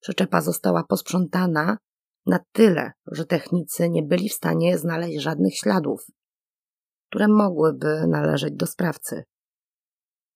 Przyczepa 0.00 0.40
została 0.40 0.84
posprzątana 0.84 1.78
na 2.26 2.38
tyle, 2.52 2.92
że 3.06 3.26
technicy 3.26 3.90
nie 3.90 4.02
byli 4.02 4.28
w 4.28 4.34
stanie 4.34 4.78
znaleźć 4.78 5.22
żadnych 5.22 5.56
śladów, 5.56 6.06
które 7.08 7.28
mogłyby 7.28 8.06
należeć 8.08 8.54
do 8.54 8.66
sprawcy. 8.66 9.24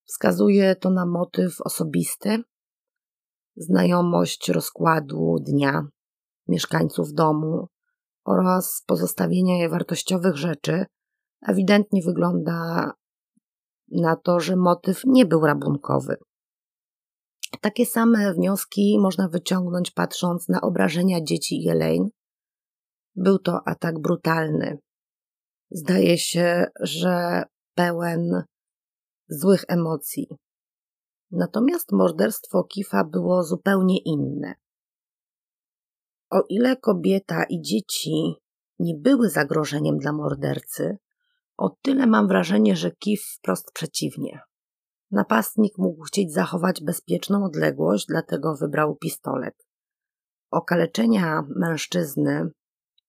Wskazuje 0.07 0.75
to 0.75 0.89
na 0.89 1.05
motyw 1.05 1.61
osobisty, 1.61 2.43
znajomość 3.55 4.49
rozkładu 4.49 5.35
dnia, 5.39 5.87
mieszkańców 6.47 7.13
domu 7.13 7.67
oraz 8.25 8.83
pozostawienia 8.87 9.69
wartościowych 9.69 10.35
rzeczy, 10.35 10.85
ewidentnie 11.47 12.01
wygląda 12.01 12.91
na 13.91 14.15
to, 14.15 14.39
że 14.39 14.55
motyw 14.55 15.01
nie 15.05 15.25
był 15.25 15.45
rabunkowy. 15.45 16.17
Takie 17.61 17.85
same 17.85 18.33
wnioski 18.33 18.99
można 18.99 19.29
wyciągnąć 19.29 19.91
patrząc 19.91 20.49
na 20.49 20.61
obrażenia 20.61 21.23
dzieci 21.23 21.63
i 21.63 21.69
Elaine. 21.69 22.09
Był 23.15 23.39
to 23.39 23.67
atak 23.67 23.99
brutalny. 23.99 24.77
Zdaje 25.71 26.17
się, 26.17 26.65
że 26.79 27.43
pełen 27.75 28.43
złych 29.29 29.63
emocji. 29.67 30.27
Natomiast 31.31 31.91
morderstwo 31.91 32.63
Kifa 32.63 33.03
było 33.03 33.43
zupełnie 33.43 33.97
inne. 33.97 34.55
O 36.29 36.43
ile 36.49 36.77
kobieta 36.77 37.43
i 37.49 37.61
dzieci 37.61 38.33
nie 38.79 38.95
były 38.95 39.29
zagrożeniem 39.29 39.97
dla 39.97 40.13
mordercy, 40.13 40.97
o 41.57 41.69
tyle 41.81 42.07
mam 42.07 42.27
wrażenie, 42.27 42.75
że 42.75 42.91
Kif 42.91 43.23
wprost 43.37 43.71
przeciwnie. 43.73 44.39
Napastnik 45.11 45.77
mógł 45.77 46.03
chcieć 46.03 46.33
zachować 46.33 46.83
bezpieczną 46.83 47.45
odległość, 47.45 48.05
dlatego 48.07 48.55
wybrał 48.55 48.95
pistolet. 48.95 49.67
Okaleczenia 50.51 51.43
mężczyzny 51.55 52.49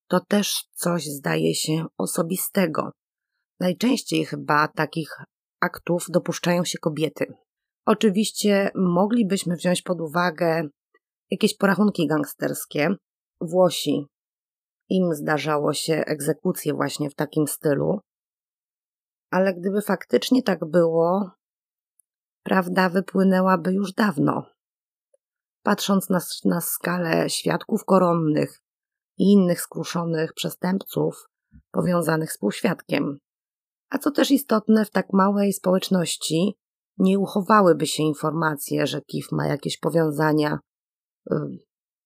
to 0.09 0.21
też 0.21 0.69
coś, 0.75 1.05
zdaje 1.05 1.55
się, 1.55 1.87
osobistego. 1.99 2.91
Najczęściej 3.61 4.25
chyba 4.25 4.69
takich 4.69 5.17
aktów 5.61 6.07
dopuszczają 6.09 6.65
się 6.65 6.79
kobiety. 6.79 7.35
Oczywiście 7.87 8.71
moglibyśmy 8.75 9.57
wziąć 9.57 9.83
pod 9.83 10.01
uwagę 10.01 10.69
jakieś 11.31 11.57
porachunki 11.57 12.07
gangsterskie, 12.07 12.97
Włosi. 13.41 14.07
Im 14.89 15.15
zdarzało 15.15 15.73
się 15.73 15.95
egzekucje 16.07 16.75
właśnie 16.75 17.11
w 17.11 17.15
takim 17.15 17.47
stylu. 17.47 18.01
Ale 19.31 19.55
gdyby 19.55 19.83
faktycznie 19.83 20.43
tak 20.43 20.71
było, 20.71 21.31
prawda 22.43 22.89
wypłynęłaby 22.89 23.73
już 23.73 23.93
dawno. 23.93 24.47
Patrząc 25.63 26.11
na, 26.11 26.21
na 26.45 26.61
skalę 26.61 27.31
świadków 27.31 27.85
koronnych 27.85 28.61
i 29.19 29.33
innych 29.33 29.61
skruszonych 29.61 30.33
przestępców 30.33 31.29
powiązanych 31.71 32.33
z 32.33 32.39
półświadkiem. 32.39 33.19
A 33.91 33.99
co 33.99 34.11
też 34.11 34.31
istotne, 34.31 34.85
w 34.85 34.91
tak 34.91 35.07
małej 35.13 35.53
społeczności 35.53 36.55
nie 36.99 37.19
uchowałyby 37.19 37.87
się 37.87 38.03
informacje, 38.03 38.87
że 38.87 39.01
KIF 39.01 39.33
ma 39.33 39.47
jakieś 39.47 39.79
powiązania 39.79 40.59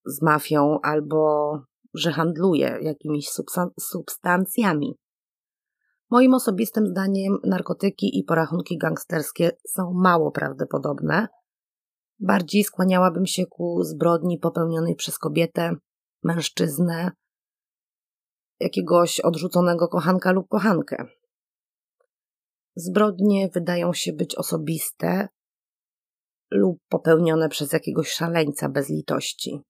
z 0.05 0.23
mafią 0.23 0.79
albo 0.83 1.53
że 1.95 2.13
handluje 2.13 2.79
jakimiś 2.81 3.29
substancjami. 3.81 4.99
Moim 6.11 6.35
osobistym 6.35 6.87
zdaniem 6.87 7.39
narkotyki 7.45 8.19
i 8.19 8.25
porachunki 8.25 8.79
gangsterskie 8.79 9.51
są 9.69 9.93
mało 9.95 10.31
prawdopodobne. 10.31 11.29
Bardziej 12.21 12.65
skłaniałabym 12.65 13.27
się 13.27 13.47
ku 13.47 13.83
zbrodni 13.83 14.39
popełnionej 14.39 14.97
przez 14.97 15.19
kobietę, 15.19 15.75
mężczyznę, 16.23 17.11
jakiegoś 18.61 19.21
odrzuconego 19.21 19.89
kochanka 19.89 20.33
lub 20.33 20.49
kochankę. 20.49 21.07
Zbrodnie 22.77 23.49
wydają 23.49 23.93
się 23.93 24.13
być 24.13 24.35
osobiste 24.35 25.29
lub 26.51 26.79
popełnione 26.89 27.49
przez 27.49 27.73
jakiegoś 27.73 28.09
szaleńca 28.09 28.69
bez 28.69 28.89
litości. 28.89 29.61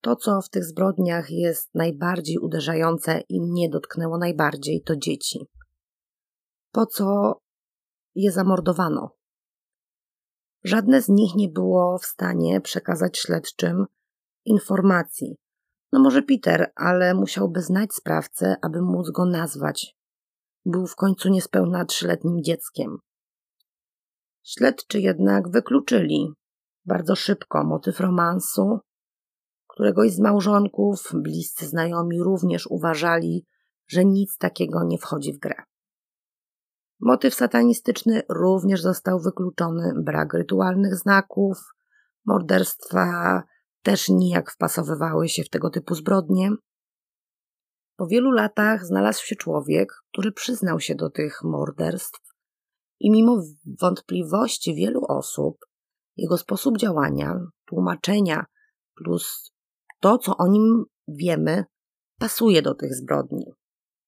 To, 0.00 0.16
co 0.16 0.40
w 0.42 0.48
tych 0.48 0.64
zbrodniach 0.64 1.30
jest 1.30 1.74
najbardziej 1.74 2.38
uderzające 2.38 3.20
i 3.28 3.40
mnie 3.40 3.68
dotknęło 3.68 4.18
najbardziej, 4.18 4.82
to 4.82 4.96
dzieci. 4.96 5.46
Po 6.72 6.86
co 6.86 7.34
je 8.14 8.32
zamordowano? 8.32 9.10
Żadne 10.64 11.02
z 11.02 11.08
nich 11.08 11.34
nie 11.34 11.48
było 11.48 11.98
w 11.98 12.04
stanie 12.04 12.60
przekazać 12.60 13.18
śledczym 13.18 13.84
informacji. 14.44 15.36
No 15.92 16.00
może 16.00 16.22
Peter, 16.22 16.72
ale 16.74 17.14
musiałby 17.14 17.62
znać 17.62 17.94
sprawcę, 17.94 18.56
aby 18.62 18.82
móc 18.82 19.10
go 19.10 19.24
nazwać. 19.24 19.96
Był 20.64 20.86
w 20.86 20.96
końcu 20.96 21.28
niespełna 21.28 21.84
trzyletnim 21.84 22.42
dzieckiem. 22.42 22.96
Śledczy 24.42 25.00
jednak 25.00 25.48
wykluczyli 25.48 26.32
bardzo 26.84 27.16
szybko 27.16 27.64
motyw 27.64 28.00
romansu 28.00 28.80
Któregoś 29.72 30.12
z 30.12 30.20
małżonków, 30.20 31.10
bliscy 31.14 31.66
znajomi 31.66 32.22
również 32.22 32.66
uważali, 32.66 33.46
że 33.86 34.04
nic 34.04 34.38
takiego 34.38 34.84
nie 34.84 34.98
wchodzi 34.98 35.32
w 35.32 35.38
grę. 35.38 35.54
Motyw 37.00 37.34
satanistyczny 37.34 38.22
również 38.28 38.82
został 38.82 39.20
wykluczony, 39.20 39.92
brak 39.96 40.34
rytualnych 40.34 40.96
znaków, 40.96 41.58
morderstwa 42.26 43.42
też 43.82 44.08
nijak 44.08 44.50
wpasowywały 44.50 45.28
się 45.28 45.42
w 45.42 45.50
tego 45.50 45.70
typu 45.70 45.94
zbrodnie. 45.94 46.50
Po 47.96 48.06
wielu 48.06 48.30
latach 48.30 48.86
znalazł 48.86 49.24
się 49.24 49.36
człowiek, 49.36 49.92
który 50.12 50.32
przyznał 50.32 50.80
się 50.80 50.94
do 50.94 51.10
tych 51.10 51.44
morderstw 51.44 52.20
i 53.00 53.10
mimo 53.10 53.42
wątpliwości 53.80 54.74
wielu 54.74 55.00
osób, 55.08 55.58
jego 56.16 56.38
sposób 56.38 56.78
działania, 56.78 57.40
tłumaczenia 57.66 58.44
plus 58.94 59.52
to, 60.00 60.18
co 60.18 60.36
o 60.36 60.46
nim 60.46 60.84
wiemy, 61.08 61.64
pasuje 62.18 62.62
do 62.62 62.74
tych 62.74 62.94
zbrodni. 62.94 63.52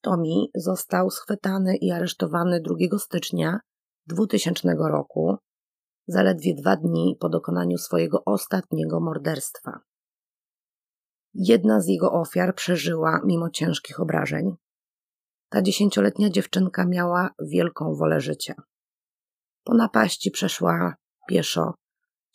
Tommy 0.00 0.46
został 0.54 1.10
schwytany 1.10 1.76
i 1.76 1.90
aresztowany 1.90 2.60
2 2.60 2.98
stycznia 2.98 3.60
2000 4.06 4.74
roku, 4.90 5.36
zaledwie 6.06 6.54
dwa 6.54 6.76
dni 6.76 7.16
po 7.20 7.28
dokonaniu 7.28 7.78
swojego 7.78 8.22
ostatniego 8.24 9.00
morderstwa. 9.00 9.80
Jedna 11.34 11.80
z 11.80 11.86
jego 11.86 12.12
ofiar 12.12 12.54
przeżyła 12.54 13.20
mimo 13.24 13.50
ciężkich 13.50 14.00
obrażeń. 14.00 14.56
Ta 15.48 15.62
dziesięcioletnia 15.62 16.30
dziewczynka 16.30 16.86
miała 16.86 17.30
wielką 17.42 17.94
wolę 17.94 18.20
życia. 18.20 18.54
Po 19.64 19.74
napaści 19.74 20.30
przeszła 20.30 20.94
pieszo 21.28 21.74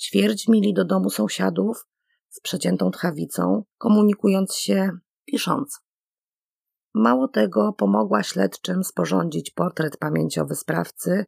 ćwierć 0.02 0.48
mili 0.48 0.74
do 0.74 0.86
domu 0.86 1.10
sąsiadów, 1.10 1.88
z 2.30 2.40
przeciętą 2.40 2.92
tchawicą, 2.92 3.64
komunikując 3.78 4.56
się 4.56 4.90
pisząc. 5.26 5.80
Mało 6.94 7.28
tego, 7.28 7.74
pomogła 7.74 8.24
śledczym 8.24 8.84
sporządzić 8.84 9.52
portret 9.52 9.98
pamięciowy 9.98 10.56
sprawcy, 10.56 11.26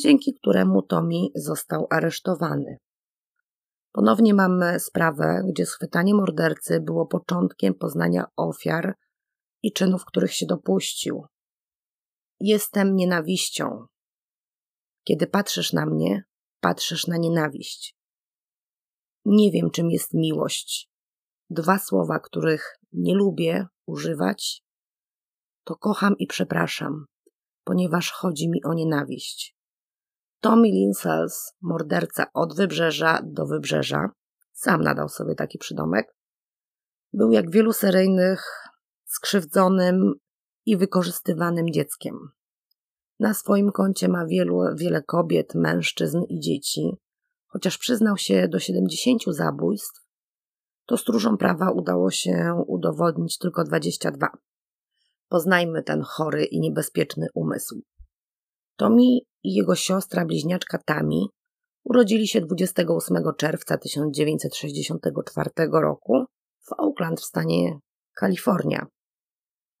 dzięki 0.00 0.34
któremu 0.34 0.82
Tommy 0.82 1.26
został 1.34 1.86
aresztowany. 1.90 2.78
Ponownie 3.92 4.34
mamy 4.34 4.80
sprawę, 4.80 5.42
gdzie 5.48 5.66
schwytanie 5.66 6.14
mordercy 6.14 6.80
było 6.80 7.06
początkiem 7.06 7.74
poznania 7.74 8.24
ofiar 8.36 8.94
i 9.62 9.72
czynów, 9.72 10.04
których 10.04 10.34
się 10.34 10.46
dopuścił. 10.46 11.26
Jestem 12.40 12.96
nienawiścią. 12.96 13.86
Kiedy 15.04 15.26
patrzysz 15.26 15.72
na 15.72 15.86
mnie, 15.86 16.24
patrzysz 16.60 17.06
na 17.06 17.16
nienawiść. 17.16 17.96
Nie 19.24 19.50
wiem, 19.50 19.70
czym 19.70 19.90
jest 19.90 20.14
miłość. 20.14 20.90
Dwa 21.50 21.78
słowa, 21.78 22.18
których 22.18 22.78
nie 22.92 23.14
lubię 23.14 23.66
używać, 23.86 24.62
to 25.64 25.76
kocham 25.76 26.14
i 26.18 26.26
przepraszam, 26.26 27.06
ponieważ 27.64 28.10
chodzi 28.10 28.48
mi 28.48 28.64
o 28.64 28.74
nienawiść. 28.74 29.57
Tommy 30.40 30.68
Linsels, 30.68 31.52
morderca 31.62 32.26
od 32.34 32.56
wybrzeża 32.56 33.20
do 33.24 33.46
wybrzeża, 33.46 34.10
sam 34.52 34.82
nadał 34.82 35.08
sobie 35.08 35.34
taki 35.34 35.58
przydomek, 35.58 36.14
był 37.12 37.30
jak 37.30 37.50
wielu 37.50 37.72
seryjnych 37.72 38.44
skrzywdzonym 39.04 40.14
i 40.66 40.76
wykorzystywanym 40.76 41.70
dzieckiem. 41.72 42.18
Na 43.20 43.34
swoim 43.34 43.72
koncie 43.72 44.08
ma 44.08 44.26
wielu, 44.26 44.60
wiele 44.76 45.02
kobiet, 45.02 45.54
mężczyzn 45.54 46.22
i 46.28 46.40
dzieci. 46.40 46.90
Chociaż 47.46 47.78
przyznał 47.78 48.16
się 48.16 48.48
do 48.48 48.58
70 48.58 49.22
zabójstw, 49.26 50.08
to 50.86 50.96
stróżom 50.96 51.38
prawa 51.38 51.70
udało 51.70 52.10
się 52.10 52.62
udowodnić 52.66 53.38
tylko 53.38 53.64
22. 53.64 54.28
Poznajmy 55.28 55.82
ten 55.82 56.02
chory 56.02 56.44
i 56.44 56.60
niebezpieczny 56.60 57.26
umysł. 57.34 57.82
Tommy 58.78 59.02
i 59.42 59.54
jego 59.54 59.74
siostra 59.74 60.24
bliźniaczka 60.24 60.78
Tami 60.78 61.28
urodzili 61.84 62.28
się 62.28 62.40
28 62.40 63.16
czerwca 63.38 63.78
1964 63.78 65.50
roku 65.72 66.24
w 66.60 66.72
Oakland 66.72 67.20
w 67.20 67.24
stanie 67.24 67.78
Kalifornia. 68.16 68.86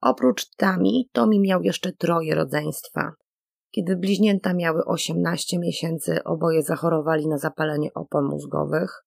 Oprócz 0.00 0.46
Tami, 0.56 1.08
Tommy 1.12 1.38
miał 1.40 1.62
jeszcze 1.62 1.92
troje 1.92 2.34
rodzeństwa. 2.34 3.12
Kiedy 3.70 3.96
bliźnięta 3.96 4.54
miały 4.54 4.84
18 4.84 5.58
miesięcy, 5.58 6.24
oboje 6.24 6.62
zachorowali 6.62 7.28
na 7.28 7.38
zapalenie 7.38 7.94
opon 7.94 8.24
mózgowych. 8.24 9.02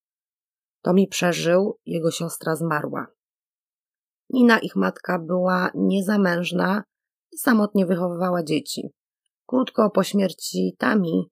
Tommy 0.82 1.08
przeżył, 1.08 1.78
jego 1.86 2.12
siostra 2.12 2.56
zmarła. 2.56 3.08
Nina, 4.30 4.60
ich 4.60 4.76
matka, 4.76 5.20
była 5.20 5.72
niezamężna 5.76 6.84
i 7.32 7.38
samotnie 7.38 7.86
wychowywała 7.86 8.44
dzieci. 8.44 8.92
Krótko 9.52 9.90
po 9.90 10.04
śmierci 10.04 10.76
Tami, 10.78 11.30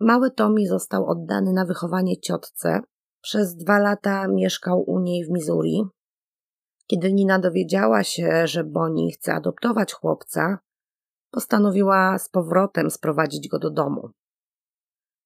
mały 0.00 0.30
Tommy 0.30 0.66
został 0.66 1.06
oddany 1.06 1.52
na 1.52 1.64
wychowanie 1.64 2.20
ciotce. 2.20 2.80
Przez 3.22 3.56
dwa 3.56 3.78
lata 3.78 4.28
mieszkał 4.28 4.84
u 4.86 5.00
niej 5.00 5.24
w 5.24 5.30
Missouri. 5.30 5.82
Kiedy 6.86 7.12
Nina 7.12 7.38
dowiedziała 7.38 8.02
się, 8.02 8.46
że 8.46 8.64
Bonnie 8.64 9.12
chce 9.12 9.34
adoptować 9.34 9.92
chłopca, 9.92 10.58
postanowiła 11.30 12.18
z 12.18 12.28
powrotem 12.28 12.90
sprowadzić 12.90 13.48
go 13.48 13.58
do 13.58 13.70
domu. 13.70 14.10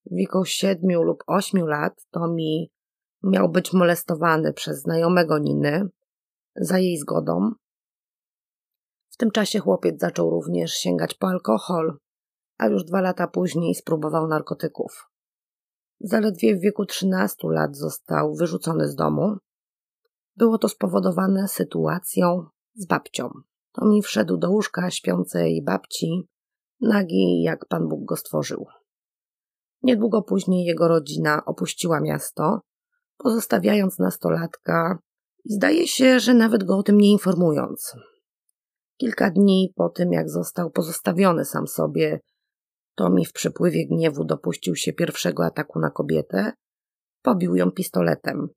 W 0.07 0.15
wieku 0.17 0.45
siedmiu 0.45 1.03
lub 1.03 1.25
ośmiu 1.27 1.67
lat 1.67 2.07
Tommy 2.11 2.67
miał 3.23 3.49
być 3.49 3.73
molestowany 3.73 4.53
przez 4.53 4.83
znajomego 4.83 5.39
Niny 5.39 5.89
za 6.57 6.79
jej 6.79 6.99
zgodą. 6.99 7.51
W 9.11 9.17
tym 9.17 9.31
czasie 9.31 9.59
chłopiec 9.59 10.01
zaczął 10.01 10.31
również 10.31 10.73
sięgać 10.73 11.15
po 11.15 11.29
alkohol, 11.29 11.99
a 12.59 12.67
już 12.67 12.85
dwa 12.85 13.01
lata 13.01 13.27
później 13.27 13.75
spróbował 13.75 14.29
narkotyków. 14.29 15.11
Zaledwie 16.01 16.57
w 16.57 16.61
wieku 16.61 16.87
13 16.87 17.49
lat 17.51 17.77
został 17.77 18.35
wyrzucony 18.35 18.89
z 18.89 18.95
domu. 18.95 19.37
Było 20.37 20.59
to 20.59 20.69
spowodowane 20.69 21.49
sytuacją 21.49 22.47
z 22.75 22.87
babcią. 22.87 23.31
Tomi 23.73 24.03
wszedł 24.03 24.37
do 24.37 24.51
łóżka 24.51 24.91
śpiącej 24.91 25.63
babci, 25.65 26.29
nagi 26.81 27.43
jak 27.43 27.67
Pan 27.67 27.89
Bóg 27.89 28.05
go 28.05 28.17
stworzył. 28.17 28.67
Niedługo 29.83 30.23
później 30.23 30.65
jego 30.65 30.89
rodzina 30.89 31.45
opuściła 31.45 32.01
miasto, 32.01 32.61
pozostawiając 33.17 33.99
nastolatka 33.99 34.99
i 35.45 35.53
zdaje 35.53 35.87
się, 35.87 36.21
że 36.21 36.35
nawet 36.35 36.65
go 36.65 36.79
o 36.79 36.83
tym 36.83 36.99
nie 36.99 37.13
informując. 37.13 37.93
Kilka 38.97 39.31
dni 39.31 39.73
po 39.77 39.89
tym, 39.89 40.13
jak 40.13 40.31
został 40.31 40.71
pozostawiony 40.71 41.45
sam 41.45 41.67
sobie, 41.67 42.21
Tomi 42.99 43.27
w 43.27 43.33
przypływie 43.33 43.87
gniewu 43.87 44.25
dopuścił 44.25 44.77
się 44.77 44.93
pierwszego 44.93 45.45
ataku 45.45 45.81
na 45.81 45.91
kobietę, 45.91 46.53
pobił 47.23 47.55
ją 47.55 47.71
pistoletem. 47.71 48.49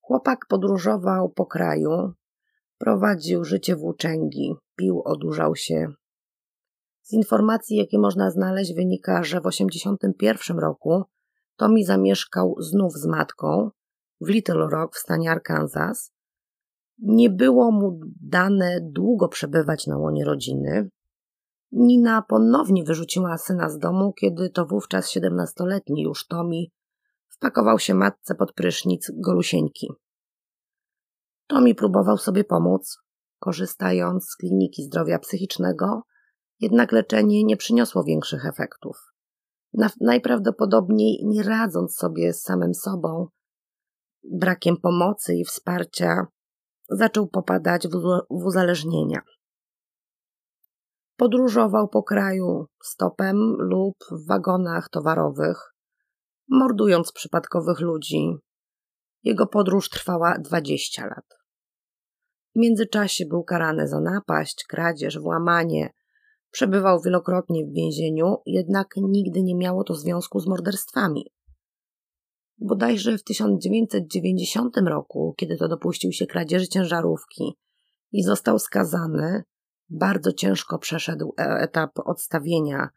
Chłopak 0.00 0.46
podróżował 0.48 1.28
po 1.28 1.46
kraju, 1.46 2.12
Prowadził 2.78 3.44
życie 3.44 3.76
włóczęgi, 3.76 4.54
pił, 4.76 5.02
odurzał 5.04 5.56
się. 5.56 5.92
Z 7.02 7.12
informacji, 7.12 7.76
jakie 7.76 7.98
można 7.98 8.30
znaleźć, 8.30 8.74
wynika, 8.74 9.24
że 9.24 9.40
w 9.40 9.50
1981 9.50 10.58
roku 10.58 11.02
Tommy 11.56 11.84
zamieszkał 11.84 12.54
znów 12.58 12.92
z 12.92 13.06
matką 13.06 13.70
w 14.20 14.28
Little 14.28 14.68
Rock 14.70 14.96
w 14.96 14.98
stanie 14.98 15.30
Arkansas. 15.30 16.12
Nie 16.98 17.30
było 17.30 17.70
mu 17.70 18.00
dane 18.20 18.80
długo 18.82 19.28
przebywać 19.28 19.86
na 19.86 19.98
łonie 19.98 20.24
rodziny. 20.24 20.88
Nina 21.72 22.22
ponownie 22.22 22.84
wyrzuciła 22.84 23.38
syna 23.38 23.68
z 23.68 23.78
domu, 23.78 24.12
kiedy 24.12 24.50
to 24.50 24.66
wówczas 24.66 25.16
17-letni 25.16 26.02
już 26.02 26.26
Tommy 26.26 26.64
wpakował 27.28 27.78
się 27.78 27.94
matce 27.94 28.34
pod 28.34 28.52
prysznic 28.52 29.10
Golusieńki. 29.14 29.88
Tommy 31.46 31.74
próbował 31.74 32.18
sobie 32.18 32.44
pomóc, 32.44 32.98
korzystając 33.38 34.24
z 34.24 34.36
kliniki 34.36 34.82
zdrowia 34.82 35.18
psychicznego, 35.18 36.02
jednak 36.60 36.92
leczenie 36.92 37.44
nie 37.44 37.56
przyniosło 37.56 38.04
większych 38.04 38.46
efektów. 38.46 38.96
najprawdopodobniej 40.00 41.20
nie 41.24 41.42
radząc 41.42 41.96
sobie 41.96 42.32
z 42.32 42.42
samym 42.42 42.74
sobą, 42.74 43.26
brakiem 44.24 44.76
pomocy 44.76 45.34
i 45.34 45.44
wsparcia, 45.44 46.26
zaczął 46.90 47.28
popadać 47.28 47.88
w 48.30 48.44
uzależnienia. 48.44 49.20
Podróżował 51.18 51.88
po 51.88 52.02
kraju 52.02 52.66
stopem 52.82 53.36
lub 53.58 53.96
w 54.10 54.26
wagonach 54.26 54.88
towarowych, 54.88 55.74
mordując 56.48 57.12
przypadkowych 57.12 57.80
ludzi. 57.80 58.36
Jego 59.22 59.46
podróż 59.46 59.88
trwała 59.88 60.38
20 60.38 61.06
lat. 61.06 61.24
W 62.54 62.58
międzyczasie 62.58 63.26
był 63.26 63.44
karany 63.44 63.88
za 63.88 64.00
napaść, 64.00 64.64
kradzież, 64.68 65.18
włamanie. 65.18 65.92
Przebywał 66.50 67.00
wielokrotnie 67.00 67.66
w 67.66 67.74
więzieniu, 67.74 68.36
jednak 68.46 68.88
nigdy 68.96 69.42
nie 69.42 69.54
miało 69.54 69.84
to 69.84 69.94
związku 69.94 70.40
z 70.40 70.46
morderstwami. 70.46 71.32
Bodajże 72.58 73.18
w 73.18 73.24
1990 73.24 74.76
roku, 74.76 75.34
kiedy 75.36 75.56
to 75.56 75.68
dopuścił 75.68 76.12
się 76.12 76.26
kradzieży 76.26 76.68
ciężarówki 76.68 77.58
i 78.12 78.22
został 78.22 78.58
skazany, 78.58 79.44
bardzo 79.90 80.32
ciężko 80.32 80.78
przeszedł 80.78 81.34
e, 81.40 81.42
etap 81.44 81.90
odstawienia 82.04 82.88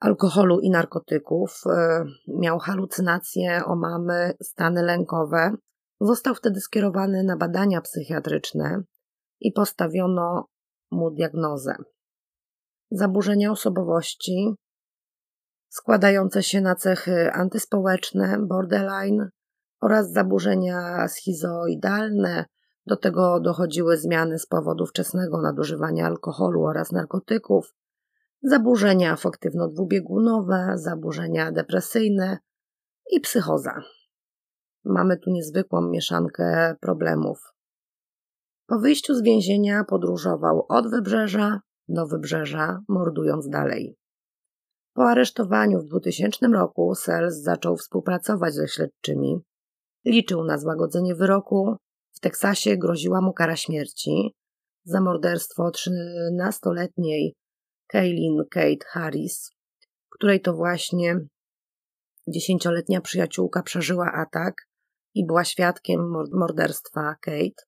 alkoholu 0.00 0.60
i 0.60 0.70
narkotyków. 0.70 1.60
E, 1.66 2.04
miał 2.28 2.58
halucynacje, 2.58 3.64
omamy, 3.64 4.34
stany 4.40 4.82
lękowe 4.82 5.56
Został 6.04 6.34
wtedy 6.34 6.60
skierowany 6.60 7.22
na 7.22 7.36
badania 7.36 7.80
psychiatryczne 7.80 8.82
i 9.40 9.52
postawiono 9.52 10.48
mu 10.90 11.10
diagnozę. 11.10 11.74
Zaburzenia 12.90 13.50
osobowości 13.50 14.54
składające 15.68 16.42
się 16.42 16.60
na 16.60 16.74
cechy 16.74 17.32
antyspołeczne, 17.32 18.38
borderline 18.48 19.28
oraz 19.80 20.12
zaburzenia 20.12 21.08
schizoidalne. 21.08 22.44
Do 22.86 22.96
tego 22.96 23.40
dochodziły 23.40 23.96
zmiany 23.96 24.38
z 24.38 24.46
powodu 24.46 24.86
wczesnego 24.86 25.42
nadużywania 25.42 26.06
alkoholu 26.06 26.64
oraz 26.64 26.92
narkotyków, 26.92 27.74
zaburzenia 28.42 29.14
afektywno-dwubiegunowe, 29.14 30.72
zaburzenia 30.74 31.52
depresyjne 31.52 32.38
i 33.10 33.20
psychoza. 33.20 33.82
Mamy 34.84 35.18
tu 35.18 35.30
niezwykłą 35.30 35.88
mieszankę 35.88 36.76
problemów. 36.80 37.38
Po 38.66 38.78
wyjściu 38.78 39.14
z 39.14 39.22
więzienia 39.22 39.84
podróżował 39.84 40.66
od 40.68 40.90
wybrzeża 40.90 41.60
do 41.88 42.06
wybrzeża, 42.06 42.80
mordując 42.88 43.48
dalej. 43.48 43.96
Po 44.94 45.04
aresztowaniu 45.04 45.80
w 45.80 45.86
2000 45.86 46.46
roku 46.46 46.94
Sells 46.94 47.34
zaczął 47.34 47.76
współpracować 47.76 48.54
ze 48.54 48.68
śledczymi. 48.68 49.40
Liczył 50.04 50.44
na 50.44 50.58
złagodzenie 50.58 51.14
wyroku. 51.14 51.76
Teksasie 52.22 52.76
groziła 52.76 53.20
mu 53.20 53.32
kara 53.32 53.56
śmierci 53.56 54.34
za 54.84 55.00
morderstwo 55.00 55.70
13-letniej 55.70 57.34
Kaylin 57.86 58.44
Kate 58.50 58.86
Harris, 58.86 59.50
której 60.10 60.40
to 60.40 60.54
właśnie 60.54 61.20
dziesięcioletnia 62.28 63.00
przyjaciółka 63.00 63.62
przeżyła 63.62 64.12
atak 64.12 64.54
i 65.14 65.26
była 65.26 65.44
świadkiem 65.44 66.12
morderstwa 66.32 67.14
Kate. 67.20 67.62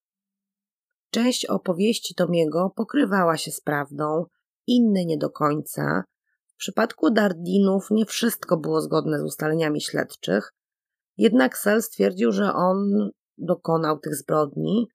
Część 1.10 1.46
opowieści 1.46 2.14
Tomiego 2.14 2.72
pokrywała 2.76 3.36
się 3.36 3.50
z 3.50 3.60
prawdą, 3.60 4.24
inne 4.66 5.04
nie 5.04 5.18
do 5.18 5.30
końca. 5.30 6.04
W 6.46 6.56
przypadku 6.56 7.10
Dardinów 7.10 7.86
nie 7.90 8.06
wszystko 8.06 8.56
było 8.56 8.80
zgodne 8.80 9.18
z 9.18 9.22
ustaleniami 9.22 9.80
śledczych, 9.80 10.52
jednak 11.16 11.58
Sel 11.58 11.82
stwierdził, 11.82 12.32
że 12.32 12.52
on 12.52 13.10
dokonał 13.38 13.98
tych 13.98 14.14
zbrodni, 14.14 14.88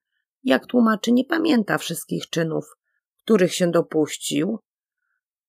Jak 0.44 0.66
tłumaczy, 0.66 1.12
nie 1.12 1.24
pamięta 1.24 1.78
wszystkich 1.78 2.30
czynów, 2.30 2.76
których 3.24 3.54
się 3.54 3.70
dopuścił. 3.70 4.58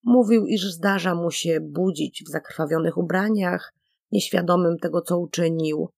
Mówił, 0.04 0.45
iż 0.45 0.65
zdarza 0.65 1.15
mu 1.15 1.32
się 1.32 1.60
budzić 1.62 2.23
w 2.23 2.32
zakrwawionych 2.32 2.97
ubraniach, 2.97 3.73
nieświadomym 4.12 4.77
tego, 4.77 5.01
co 5.01 5.19
uczynił, 5.19 5.89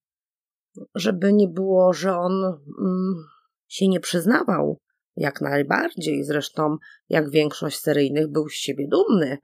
żeby 0.95 1.34
nie 1.34 1.47
było, 1.47 1.93
że 1.93 2.17
on 2.17 2.43
mm, 2.43 3.15
się 3.67 3.88
nie 3.88 3.99
przyznawał. 3.99 4.79
Jak 5.15 5.41
najbardziej, 5.41 6.23
zresztą, 6.23 6.77
jak 7.10 7.29
większość 7.29 7.79
seryjnych, 7.79 8.32
był 8.32 8.49
z 8.49 8.53
siebie 8.53 8.88
dumny. 8.88 9.38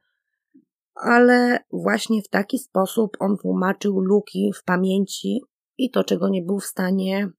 Ale 0.96 1.60
właśnie 1.72 2.22
w 2.22 2.30
taki 2.30 2.60
sposób 2.60 3.18
on 3.20 3.38
tłumaczył 3.38 4.00
luki 4.00 4.52
w 4.56 4.64
pamięci 4.64 5.42
i 5.78 5.92
to, 5.92 6.04
czego 6.04 6.30
nie 6.30 6.42
był 6.42 6.60
w 6.60 6.66
stanie 6.66 7.30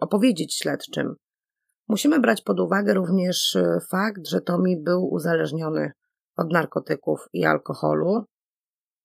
opowiedzieć 0.00 0.54
śledczym. 0.54 1.14
Musimy 1.88 2.20
brać 2.20 2.42
pod 2.42 2.60
uwagę 2.60 2.94
również 2.94 3.56
e, 3.56 3.78
fakt, 3.90 4.28
że 4.28 4.40
Tommy 4.40 4.76
był 4.82 5.08
uzależniony 5.12 5.92
od 6.36 6.52
narkotyków 6.52 7.28
i 7.32 7.44
alkoholu, 7.44 8.24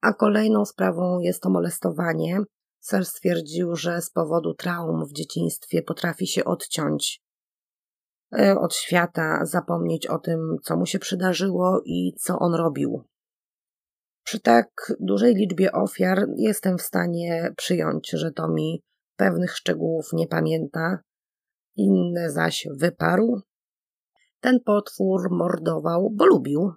a 0.02 0.14
kolejną 0.14 0.66
sprawą 0.66 1.20
jest 1.20 1.42
to 1.42 1.50
molestowanie. 1.50 2.40
Ser 2.80 3.06
stwierdził, 3.06 3.76
że 3.76 4.02
z 4.02 4.12
powodu 4.12 4.54
traum 4.54 5.06
w 5.06 5.14
dzieciństwie 5.14 5.82
potrafi 5.82 6.28
się 6.28 6.46
odciąć 6.46 7.22
e, 8.40 8.56
od 8.60 8.76
świata, 8.76 9.46
zapomnieć 9.46 10.08
o 10.08 10.20
tym, 10.20 10.58
co 10.64 10.78
mu 10.78 10.86
się 10.86 11.00
przydarzyło 11.00 11.82
i 11.86 12.14
co 12.20 12.40
on 12.40 12.54
robił. 12.54 13.04
Przy 14.24 14.40
tak 14.40 14.94
dużej 15.00 15.36
liczbie 15.36 15.72
ofiar 15.72 16.26
jestem 16.38 16.78
w 16.78 16.82
stanie 16.82 17.54
przyjąć, 17.58 18.10
że 18.14 18.32
Tommy 18.32 18.78
pewnych 19.20 19.52
szczegółów 19.56 20.10
nie 20.14 20.28
pamięta, 20.28 21.00
inne 21.76 22.32
zaś 22.32 22.68
wyparł. 22.72 23.42
Ten 24.40 24.60
potwór 24.60 25.32
mordował, 25.32 26.10
bo 26.16 26.26
lubił. 26.26 26.72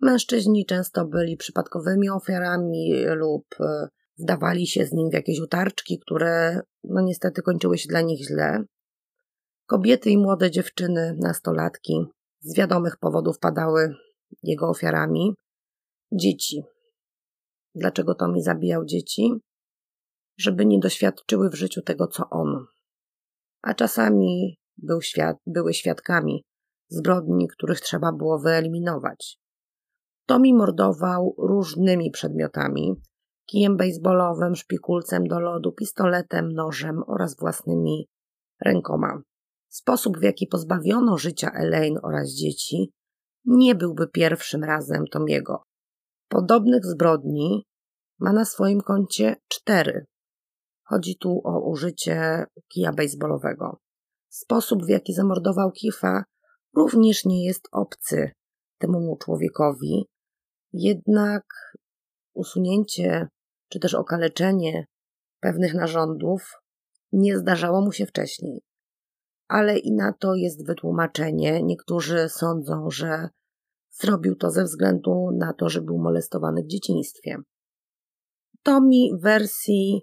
Mężczyźni 0.00 0.66
często 0.66 1.06
byli 1.06 1.36
przypadkowymi 1.36 2.10
ofiarami 2.10 3.04
lub 3.06 3.46
e, 3.60 3.88
wdawali 4.18 4.66
się 4.66 4.86
z 4.86 4.92
nim 4.92 5.10
w 5.10 5.14
jakieś 5.14 5.40
utarczki, 5.40 5.98
które 5.98 6.60
no 6.84 7.00
niestety 7.00 7.42
kończyły 7.42 7.78
się 7.78 7.88
dla 7.88 8.00
nich 8.00 8.26
źle. 8.26 8.62
Kobiety 9.66 10.10
i 10.10 10.18
młode 10.18 10.50
dziewczyny, 10.50 11.16
nastolatki, 11.18 12.06
z 12.40 12.56
wiadomych 12.56 12.96
powodów 12.96 13.38
padały 13.38 13.94
jego 14.42 14.68
ofiarami. 14.68 15.34
Dzieci. 16.12 16.62
Dlaczego 17.74 18.14
to 18.14 18.28
mi 18.28 18.42
zabijał 18.42 18.84
dzieci? 18.84 19.32
Żeby 20.38 20.66
nie 20.66 20.78
doświadczyły 20.78 21.50
w 21.50 21.54
życiu 21.54 21.82
tego, 21.82 22.06
co 22.06 22.30
on. 22.30 22.66
A 23.62 23.74
czasami 23.74 24.58
był 24.76 25.02
świat, 25.02 25.36
były 25.46 25.74
świadkami 25.74 26.44
zbrodni, 26.88 27.48
których 27.48 27.80
trzeba 27.80 28.12
było 28.12 28.38
wyeliminować. 28.38 29.38
Tommy 30.26 30.54
mordował 30.54 31.34
różnymi 31.38 32.10
przedmiotami: 32.10 32.94
kijem 33.46 33.76
baseballowym, 33.76 34.54
szpikulcem 34.54 35.26
do 35.26 35.40
lodu, 35.40 35.72
pistoletem, 35.72 36.52
nożem 36.52 37.02
oraz 37.06 37.36
własnymi 37.36 38.08
rękoma. 38.60 39.22
Sposób, 39.68 40.18
w 40.18 40.22
jaki 40.22 40.46
pozbawiono 40.46 41.18
życia 41.18 41.50
Elaine 41.54 41.98
oraz 42.02 42.34
dzieci, 42.34 42.92
nie 43.44 43.74
byłby 43.74 44.08
pierwszym 44.08 44.64
razem 44.64 45.04
Tomiego. 45.06 45.62
Podobnych 46.28 46.86
zbrodni 46.86 47.64
ma 48.20 48.32
na 48.32 48.44
swoim 48.44 48.80
koncie 48.80 49.36
cztery. 49.48 50.04
Chodzi 50.84 51.16
tu 51.18 51.40
o 51.44 51.70
użycie 51.70 52.44
kija 52.68 52.92
baseballowego. 52.92 53.80
Sposób, 54.28 54.84
w 54.84 54.88
jaki 54.88 55.14
zamordował 55.14 55.72
Kifa, 55.72 56.24
również 56.76 57.24
nie 57.24 57.46
jest 57.46 57.68
obcy 57.72 58.30
temu 58.78 59.16
człowiekowi, 59.16 60.08
jednak 60.72 61.44
usunięcie 62.34 63.28
czy 63.68 63.80
też 63.80 63.94
okaleczenie 63.94 64.86
pewnych 65.40 65.74
narządów 65.74 66.52
nie 67.12 67.38
zdarzało 67.38 67.80
mu 67.80 67.92
się 67.92 68.06
wcześniej. 68.06 68.62
Ale 69.48 69.78
i 69.78 69.92
na 69.92 70.12
to 70.12 70.34
jest 70.34 70.66
wytłumaczenie. 70.66 71.62
Niektórzy 71.62 72.28
sądzą, 72.28 72.90
że 72.90 73.28
zrobił 73.90 74.36
to 74.36 74.50
ze 74.50 74.64
względu 74.64 75.30
na 75.38 75.52
to, 75.52 75.68
że 75.68 75.80
był 75.80 75.98
molestowany 75.98 76.62
w 76.62 76.66
dzieciństwie. 76.66 77.36
Tommy 78.62 78.96
w 79.18 79.22
wersji 79.22 80.02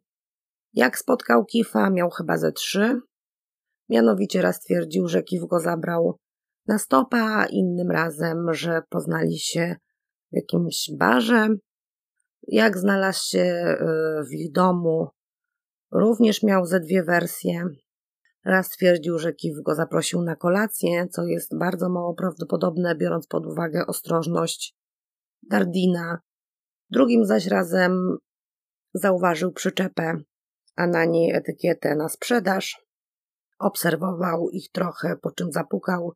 jak 0.74 0.98
spotkał 0.98 1.46
Kifa, 1.46 1.90
miał 1.90 2.10
chyba 2.10 2.38
ze 2.38 2.52
trzy. 2.52 3.02
Mianowicie 3.90 4.42
raz 4.42 4.60
twierdził, 4.60 5.08
że 5.08 5.24
Kif 5.24 5.42
go 5.46 5.60
zabrał 5.60 6.20
na 6.68 6.80
stopa, 6.80 7.18
a 7.18 7.46
innym 7.46 7.92
razem, 7.92 8.54
że 8.54 8.82
poznali 8.90 9.40
się 9.40 9.76
w 10.32 10.36
jakimś 10.36 10.92
barze. 10.98 11.48
Jak 12.48 12.78
znalazł 12.78 13.28
się 13.28 13.40
y, 13.40 14.24
w 14.24 14.34
ich 14.34 14.52
domu, 14.52 15.08
również 15.92 16.44
miał 16.44 16.66
ze 16.66 16.80
dwie 16.80 17.04
wersje. 17.04 17.66
Raz 18.46 18.70
twierdził, 18.70 19.20
że 19.20 19.34
Kif 19.34 19.62
go 19.62 19.76
zaprosił 19.76 20.22
na 20.22 20.36
kolację, 20.36 21.08
co 21.08 21.26
jest 21.26 21.58
bardzo 21.58 21.90
mało 21.90 22.14
prawdopodobne, 22.14 22.96
biorąc 22.96 23.28
pod 23.28 23.46
uwagę 23.46 23.86
ostrożność 23.88 24.76
Dardina. 25.44 26.20
Drugim 26.90 27.26
zaś 27.26 27.48
razem 27.48 28.18
zauważył 28.94 29.52
przyczepę, 29.52 30.18
a 30.76 30.88
na 30.88 31.06
niej 31.06 31.32
etykietę 31.32 31.96
na 31.96 32.10
sprzedaż. 32.10 32.86
Obserwował 33.60 34.50
ich 34.50 34.72
trochę, 34.72 35.16
po 35.22 35.32
czym 35.32 35.52
zapukał 35.52 36.14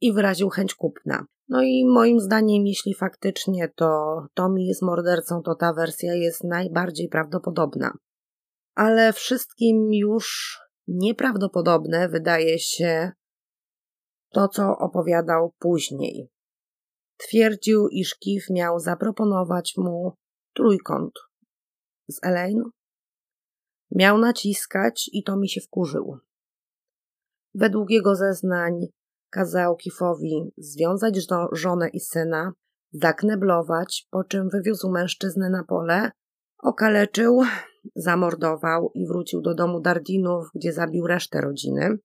i 0.00 0.12
wyraził 0.12 0.48
chęć 0.48 0.74
kupna. 0.74 1.26
No 1.48 1.62
i 1.62 1.84
moim 1.86 2.20
zdaniem, 2.20 2.66
jeśli 2.66 2.94
faktycznie 2.94 3.68
to 3.68 4.16
Tommy 4.34 4.62
jest 4.62 4.82
mordercą, 4.82 5.42
to 5.42 5.54
ta 5.54 5.72
wersja 5.72 6.14
jest 6.14 6.44
najbardziej 6.44 7.08
prawdopodobna. 7.08 7.92
Ale 8.74 9.12
wszystkim 9.12 9.92
już 9.92 10.58
nieprawdopodobne 10.88 12.08
wydaje 12.08 12.58
się 12.58 13.12
to, 14.32 14.48
co 14.48 14.78
opowiadał 14.78 15.52
później. 15.58 16.28
Twierdził, 17.16 17.88
iż 17.88 18.14
Kif 18.14 18.50
miał 18.50 18.80
zaproponować 18.80 19.74
mu 19.76 20.12
trójkąt 20.54 21.12
z 22.08 22.24
Elaine. 22.24 22.64
Miał 23.90 24.18
naciskać 24.18 25.10
i 25.12 25.22
to 25.22 25.36
mi 25.36 25.48
się 25.48 25.60
wkurzył. 25.60 26.18
Według 27.54 27.90
jego 27.90 28.16
zeznań 28.16 28.86
kazał 29.30 29.76
Kifowi 29.76 30.52
związać 30.58 31.26
żonę 31.52 31.88
i 31.88 32.00
syna, 32.00 32.52
zakneblować, 32.92 34.06
po 34.10 34.24
czym 34.24 34.48
wywiózł 34.48 34.90
mężczyznę 34.90 35.50
na 35.50 35.64
pole, 35.64 36.10
okaleczył, 36.58 37.42
zamordował 37.96 38.90
i 38.94 39.06
wrócił 39.06 39.40
do 39.40 39.54
domu 39.54 39.80
Dardinów, 39.80 40.48
gdzie 40.54 40.72
zabił 40.72 41.06
resztę 41.06 41.40
rodziny. 41.40 41.98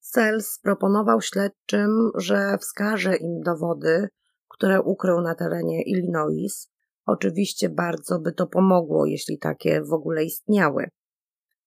Sels 0.00 0.58
proponował 0.62 1.20
śledczym, 1.20 2.10
że 2.14 2.58
wskaże 2.58 3.16
im 3.16 3.40
dowody, 3.40 4.08
które 4.48 4.82
ukrył 4.82 5.20
na 5.20 5.34
terenie 5.34 5.82
Illinois. 5.82 6.70
Oczywiście 7.06 7.68
bardzo 7.68 8.18
by 8.18 8.32
to 8.32 8.46
pomogło, 8.46 9.06
jeśli 9.06 9.38
takie 9.38 9.82
w 9.82 9.92
ogóle 9.92 10.24
istniały, 10.24 10.88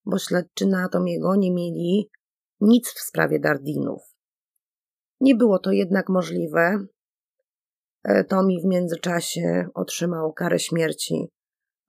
bo 0.06 0.20
śledczy 0.20 0.68
na 0.68 0.90
Tomiego 0.90 1.36
nie 1.36 1.52
mieli 1.52 2.10
nic 2.62 2.90
w 2.90 3.00
sprawie 3.00 3.40
Dardinów. 3.40 4.02
Nie 5.22 5.36
było 5.36 5.60
to 5.60 5.72
jednak 5.72 6.10
możliwe. 6.10 6.86
E, 8.04 8.24
Tommy 8.24 8.62
w 8.62 8.66
międzyczasie 8.66 9.68
otrzymał 9.74 10.34
karę 10.34 10.60
śmierci 10.60 11.30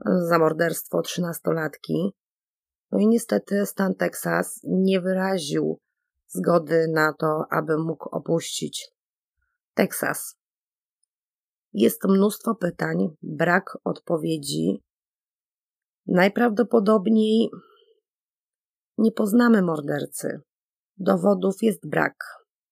za 0.07 0.39
morderstwo 0.39 1.03
trzynastolatki. 1.03 2.13
No 2.93 2.99
i 2.99 3.07
niestety 3.07 3.67
stan 3.67 3.95
Teksas 3.95 4.61
nie 4.65 5.01
wyraził 5.01 5.79
zgody 6.29 6.89
na 6.89 7.13
to, 7.13 7.45
aby 7.51 7.79
mógł 7.79 8.09
opuścić 8.09 8.89
Teksas. 9.75 10.40
Jest 11.73 12.05
mnóstwo 12.05 12.55
pytań, 12.55 13.09
brak 13.23 13.79
odpowiedzi. 13.85 14.83
Najprawdopodobniej 16.07 17.51
nie 18.99 19.13
poznamy 19.13 19.63
mordercy. 19.63 20.41
Dowodów 20.97 21.63
jest 21.63 21.89
brak. 21.89 22.15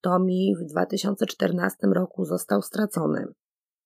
Tommy 0.01 0.55
w 0.61 0.71
2014 0.71 1.77
roku 1.87 2.25
został 2.25 2.61
stracony. 2.61 3.25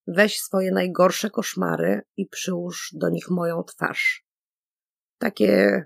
Weź 0.08 0.40
swoje 0.40 0.72
najgorsze 0.72 1.30
koszmary 1.30 2.02
i 2.18 2.28
przyłóż 2.28 2.90
do 2.94 3.10
nich 3.10 3.30
moją 3.30 3.64
twarz. 3.64 4.26
Takie 5.18 5.84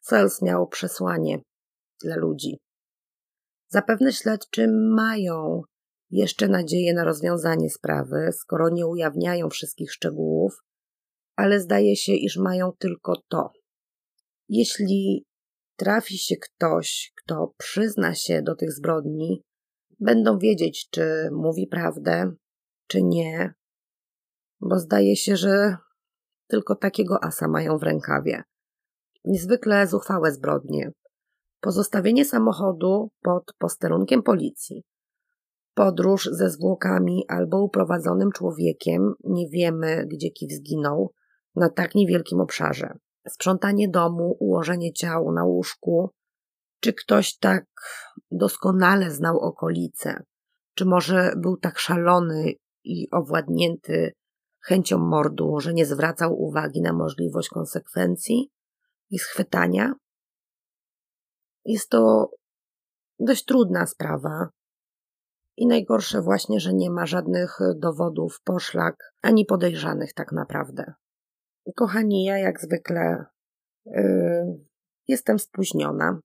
Cels 0.00 0.42
miało 0.42 0.66
przesłanie 0.66 1.38
dla 2.02 2.16
ludzi. 2.16 2.58
Zapewne 3.68 4.12
śledczy 4.12 4.68
mają 4.72 5.62
jeszcze 6.10 6.48
nadzieję 6.48 6.94
na 6.94 7.04
rozwiązanie 7.04 7.70
sprawy, 7.70 8.28
skoro 8.32 8.68
nie 8.68 8.86
ujawniają 8.86 9.48
wszystkich 9.50 9.92
szczegółów, 9.92 10.54
ale 11.36 11.60
zdaje 11.60 11.96
się, 11.96 12.12
iż 12.12 12.36
mają 12.36 12.72
tylko 12.78 13.12
to. 13.28 13.52
Jeśli 14.48 15.26
trafi 15.76 16.18
się 16.18 16.36
ktoś, 16.36 17.12
kto 17.16 17.54
przyzna 17.56 18.14
się 18.14 18.42
do 18.42 18.54
tych 18.54 18.72
zbrodni, 18.72 19.42
będą 20.00 20.38
wiedzieć, 20.38 20.88
czy 20.90 21.28
mówi 21.32 21.66
prawdę, 21.66 22.32
czy 22.86 23.02
nie, 23.02 23.54
bo 24.60 24.78
zdaje 24.78 25.16
się, 25.16 25.36
że 25.36 25.76
tylko 26.46 26.74
takiego 26.74 27.24
asa 27.24 27.48
mają 27.48 27.78
w 27.78 27.82
rękawie. 27.82 28.42
Niezwykle 29.24 29.86
zuchwałe 29.86 30.32
zbrodnie. 30.32 30.92
Pozostawienie 31.60 32.24
samochodu 32.24 33.08
pod 33.22 33.44
posterunkiem 33.58 34.22
policji. 34.22 34.82
Podróż 35.74 36.28
ze 36.32 36.50
zwłokami 36.50 37.24
albo 37.28 37.62
uprowadzonym 37.62 38.32
człowiekiem, 38.32 39.14
nie 39.24 39.48
wiemy 39.48 40.06
gdzie 40.06 40.30
kif 40.30 40.52
zginął, 40.52 41.12
na 41.56 41.68
tak 41.68 41.94
niewielkim 41.94 42.40
obszarze. 42.40 42.98
Sprzątanie 43.28 43.88
domu, 43.88 44.36
ułożenie 44.40 44.92
ciał 44.92 45.32
na 45.32 45.44
łóżku. 45.44 46.10
Czy 46.80 46.92
ktoś 46.92 47.38
tak 47.38 47.64
doskonale 48.30 49.10
znał 49.10 49.38
okolice? 49.38 50.22
Czy 50.74 50.84
może 50.84 51.32
był 51.36 51.56
tak 51.56 51.78
szalony 51.78 52.52
i 52.84 53.08
owładnięty 53.10 54.12
chęcią 54.60 54.98
mordu, 54.98 55.60
że 55.60 55.74
nie 55.74 55.86
zwracał 55.86 56.42
uwagi 56.42 56.80
na 56.80 56.92
możliwość 56.92 57.48
konsekwencji 57.48 58.50
i 59.10 59.18
schwytania? 59.18 59.94
Jest 61.64 61.88
to 61.88 62.30
dość 63.18 63.44
trudna 63.44 63.86
sprawa. 63.86 64.48
I 65.56 65.66
najgorsze 65.66 66.22
właśnie, 66.22 66.60
że 66.60 66.74
nie 66.74 66.90
ma 66.90 67.06
żadnych 67.06 67.58
dowodów, 67.76 68.40
poszlak, 68.44 69.14
ani 69.22 69.46
podejrzanych 69.46 70.14
tak 70.14 70.32
naprawdę. 70.32 70.92
Kochani, 71.76 72.24
ja 72.24 72.38
jak 72.38 72.60
zwykle 72.60 73.24
yy, 73.86 74.64
jestem 75.08 75.38
spóźniona 75.38 76.20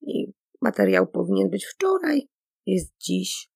i 0.00 0.32
materiał 0.60 1.06
powinien 1.06 1.50
być 1.50 1.66
wczoraj, 1.66 2.28
jest 2.66 2.92
dziś. 3.00 3.48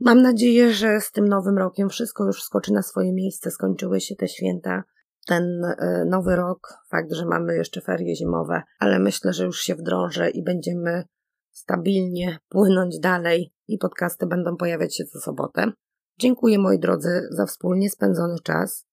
Mam 0.00 0.22
nadzieję, 0.22 0.72
że 0.72 1.00
z 1.00 1.12
tym 1.12 1.28
nowym 1.28 1.58
rokiem 1.58 1.88
wszystko 1.88 2.24
już 2.24 2.42
skoczy 2.42 2.72
na 2.72 2.82
swoje 2.82 3.12
miejsce, 3.12 3.50
skończyły 3.50 4.00
się 4.00 4.16
te 4.16 4.28
święta, 4.28 4.82
ten 5.26 5.64
e, 5.64 6.04
nowy 6.08 6.36
rok, 6.36 6.74
fakt, 6.90 7.12
że 7.12 7.26
mamy 7.26 7.56
jeszcze 7.56 7.80
ferie 7.80 8.16
zimowe, 8.16 8.62
ale 8.78 8.98
myślę, 8.98 9.32
że 9.32 9.44
już 9.44 9.60
się 9.60 9.74
wdrążę 9.74 10.30
i 10.30 10.42
będziemy 10.42 11.04
stabilnie 11.52 12.38
płynąć 12.48 12.98
dalej 12.98 13.52
i 13.68 13.78
podcasty 13.78 14.26
będą 14.26 14.56
pojawiać 14.56 14.96
się 14.96 15.04
co 15.04 15.20
sobotę. 15.20 15.72
Dziękuję 16.18 16.58
moi 16.58 16.78
drodzy 16.78 17.28
za 17.30 17.46
wspólnie 17.46 17.90
spędzony 17.90 18.36
czas. 18.44 18.86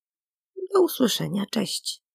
Do 0.74 0.82
usłyszenia, 0.82 1.44
cześć. 1.52 2.09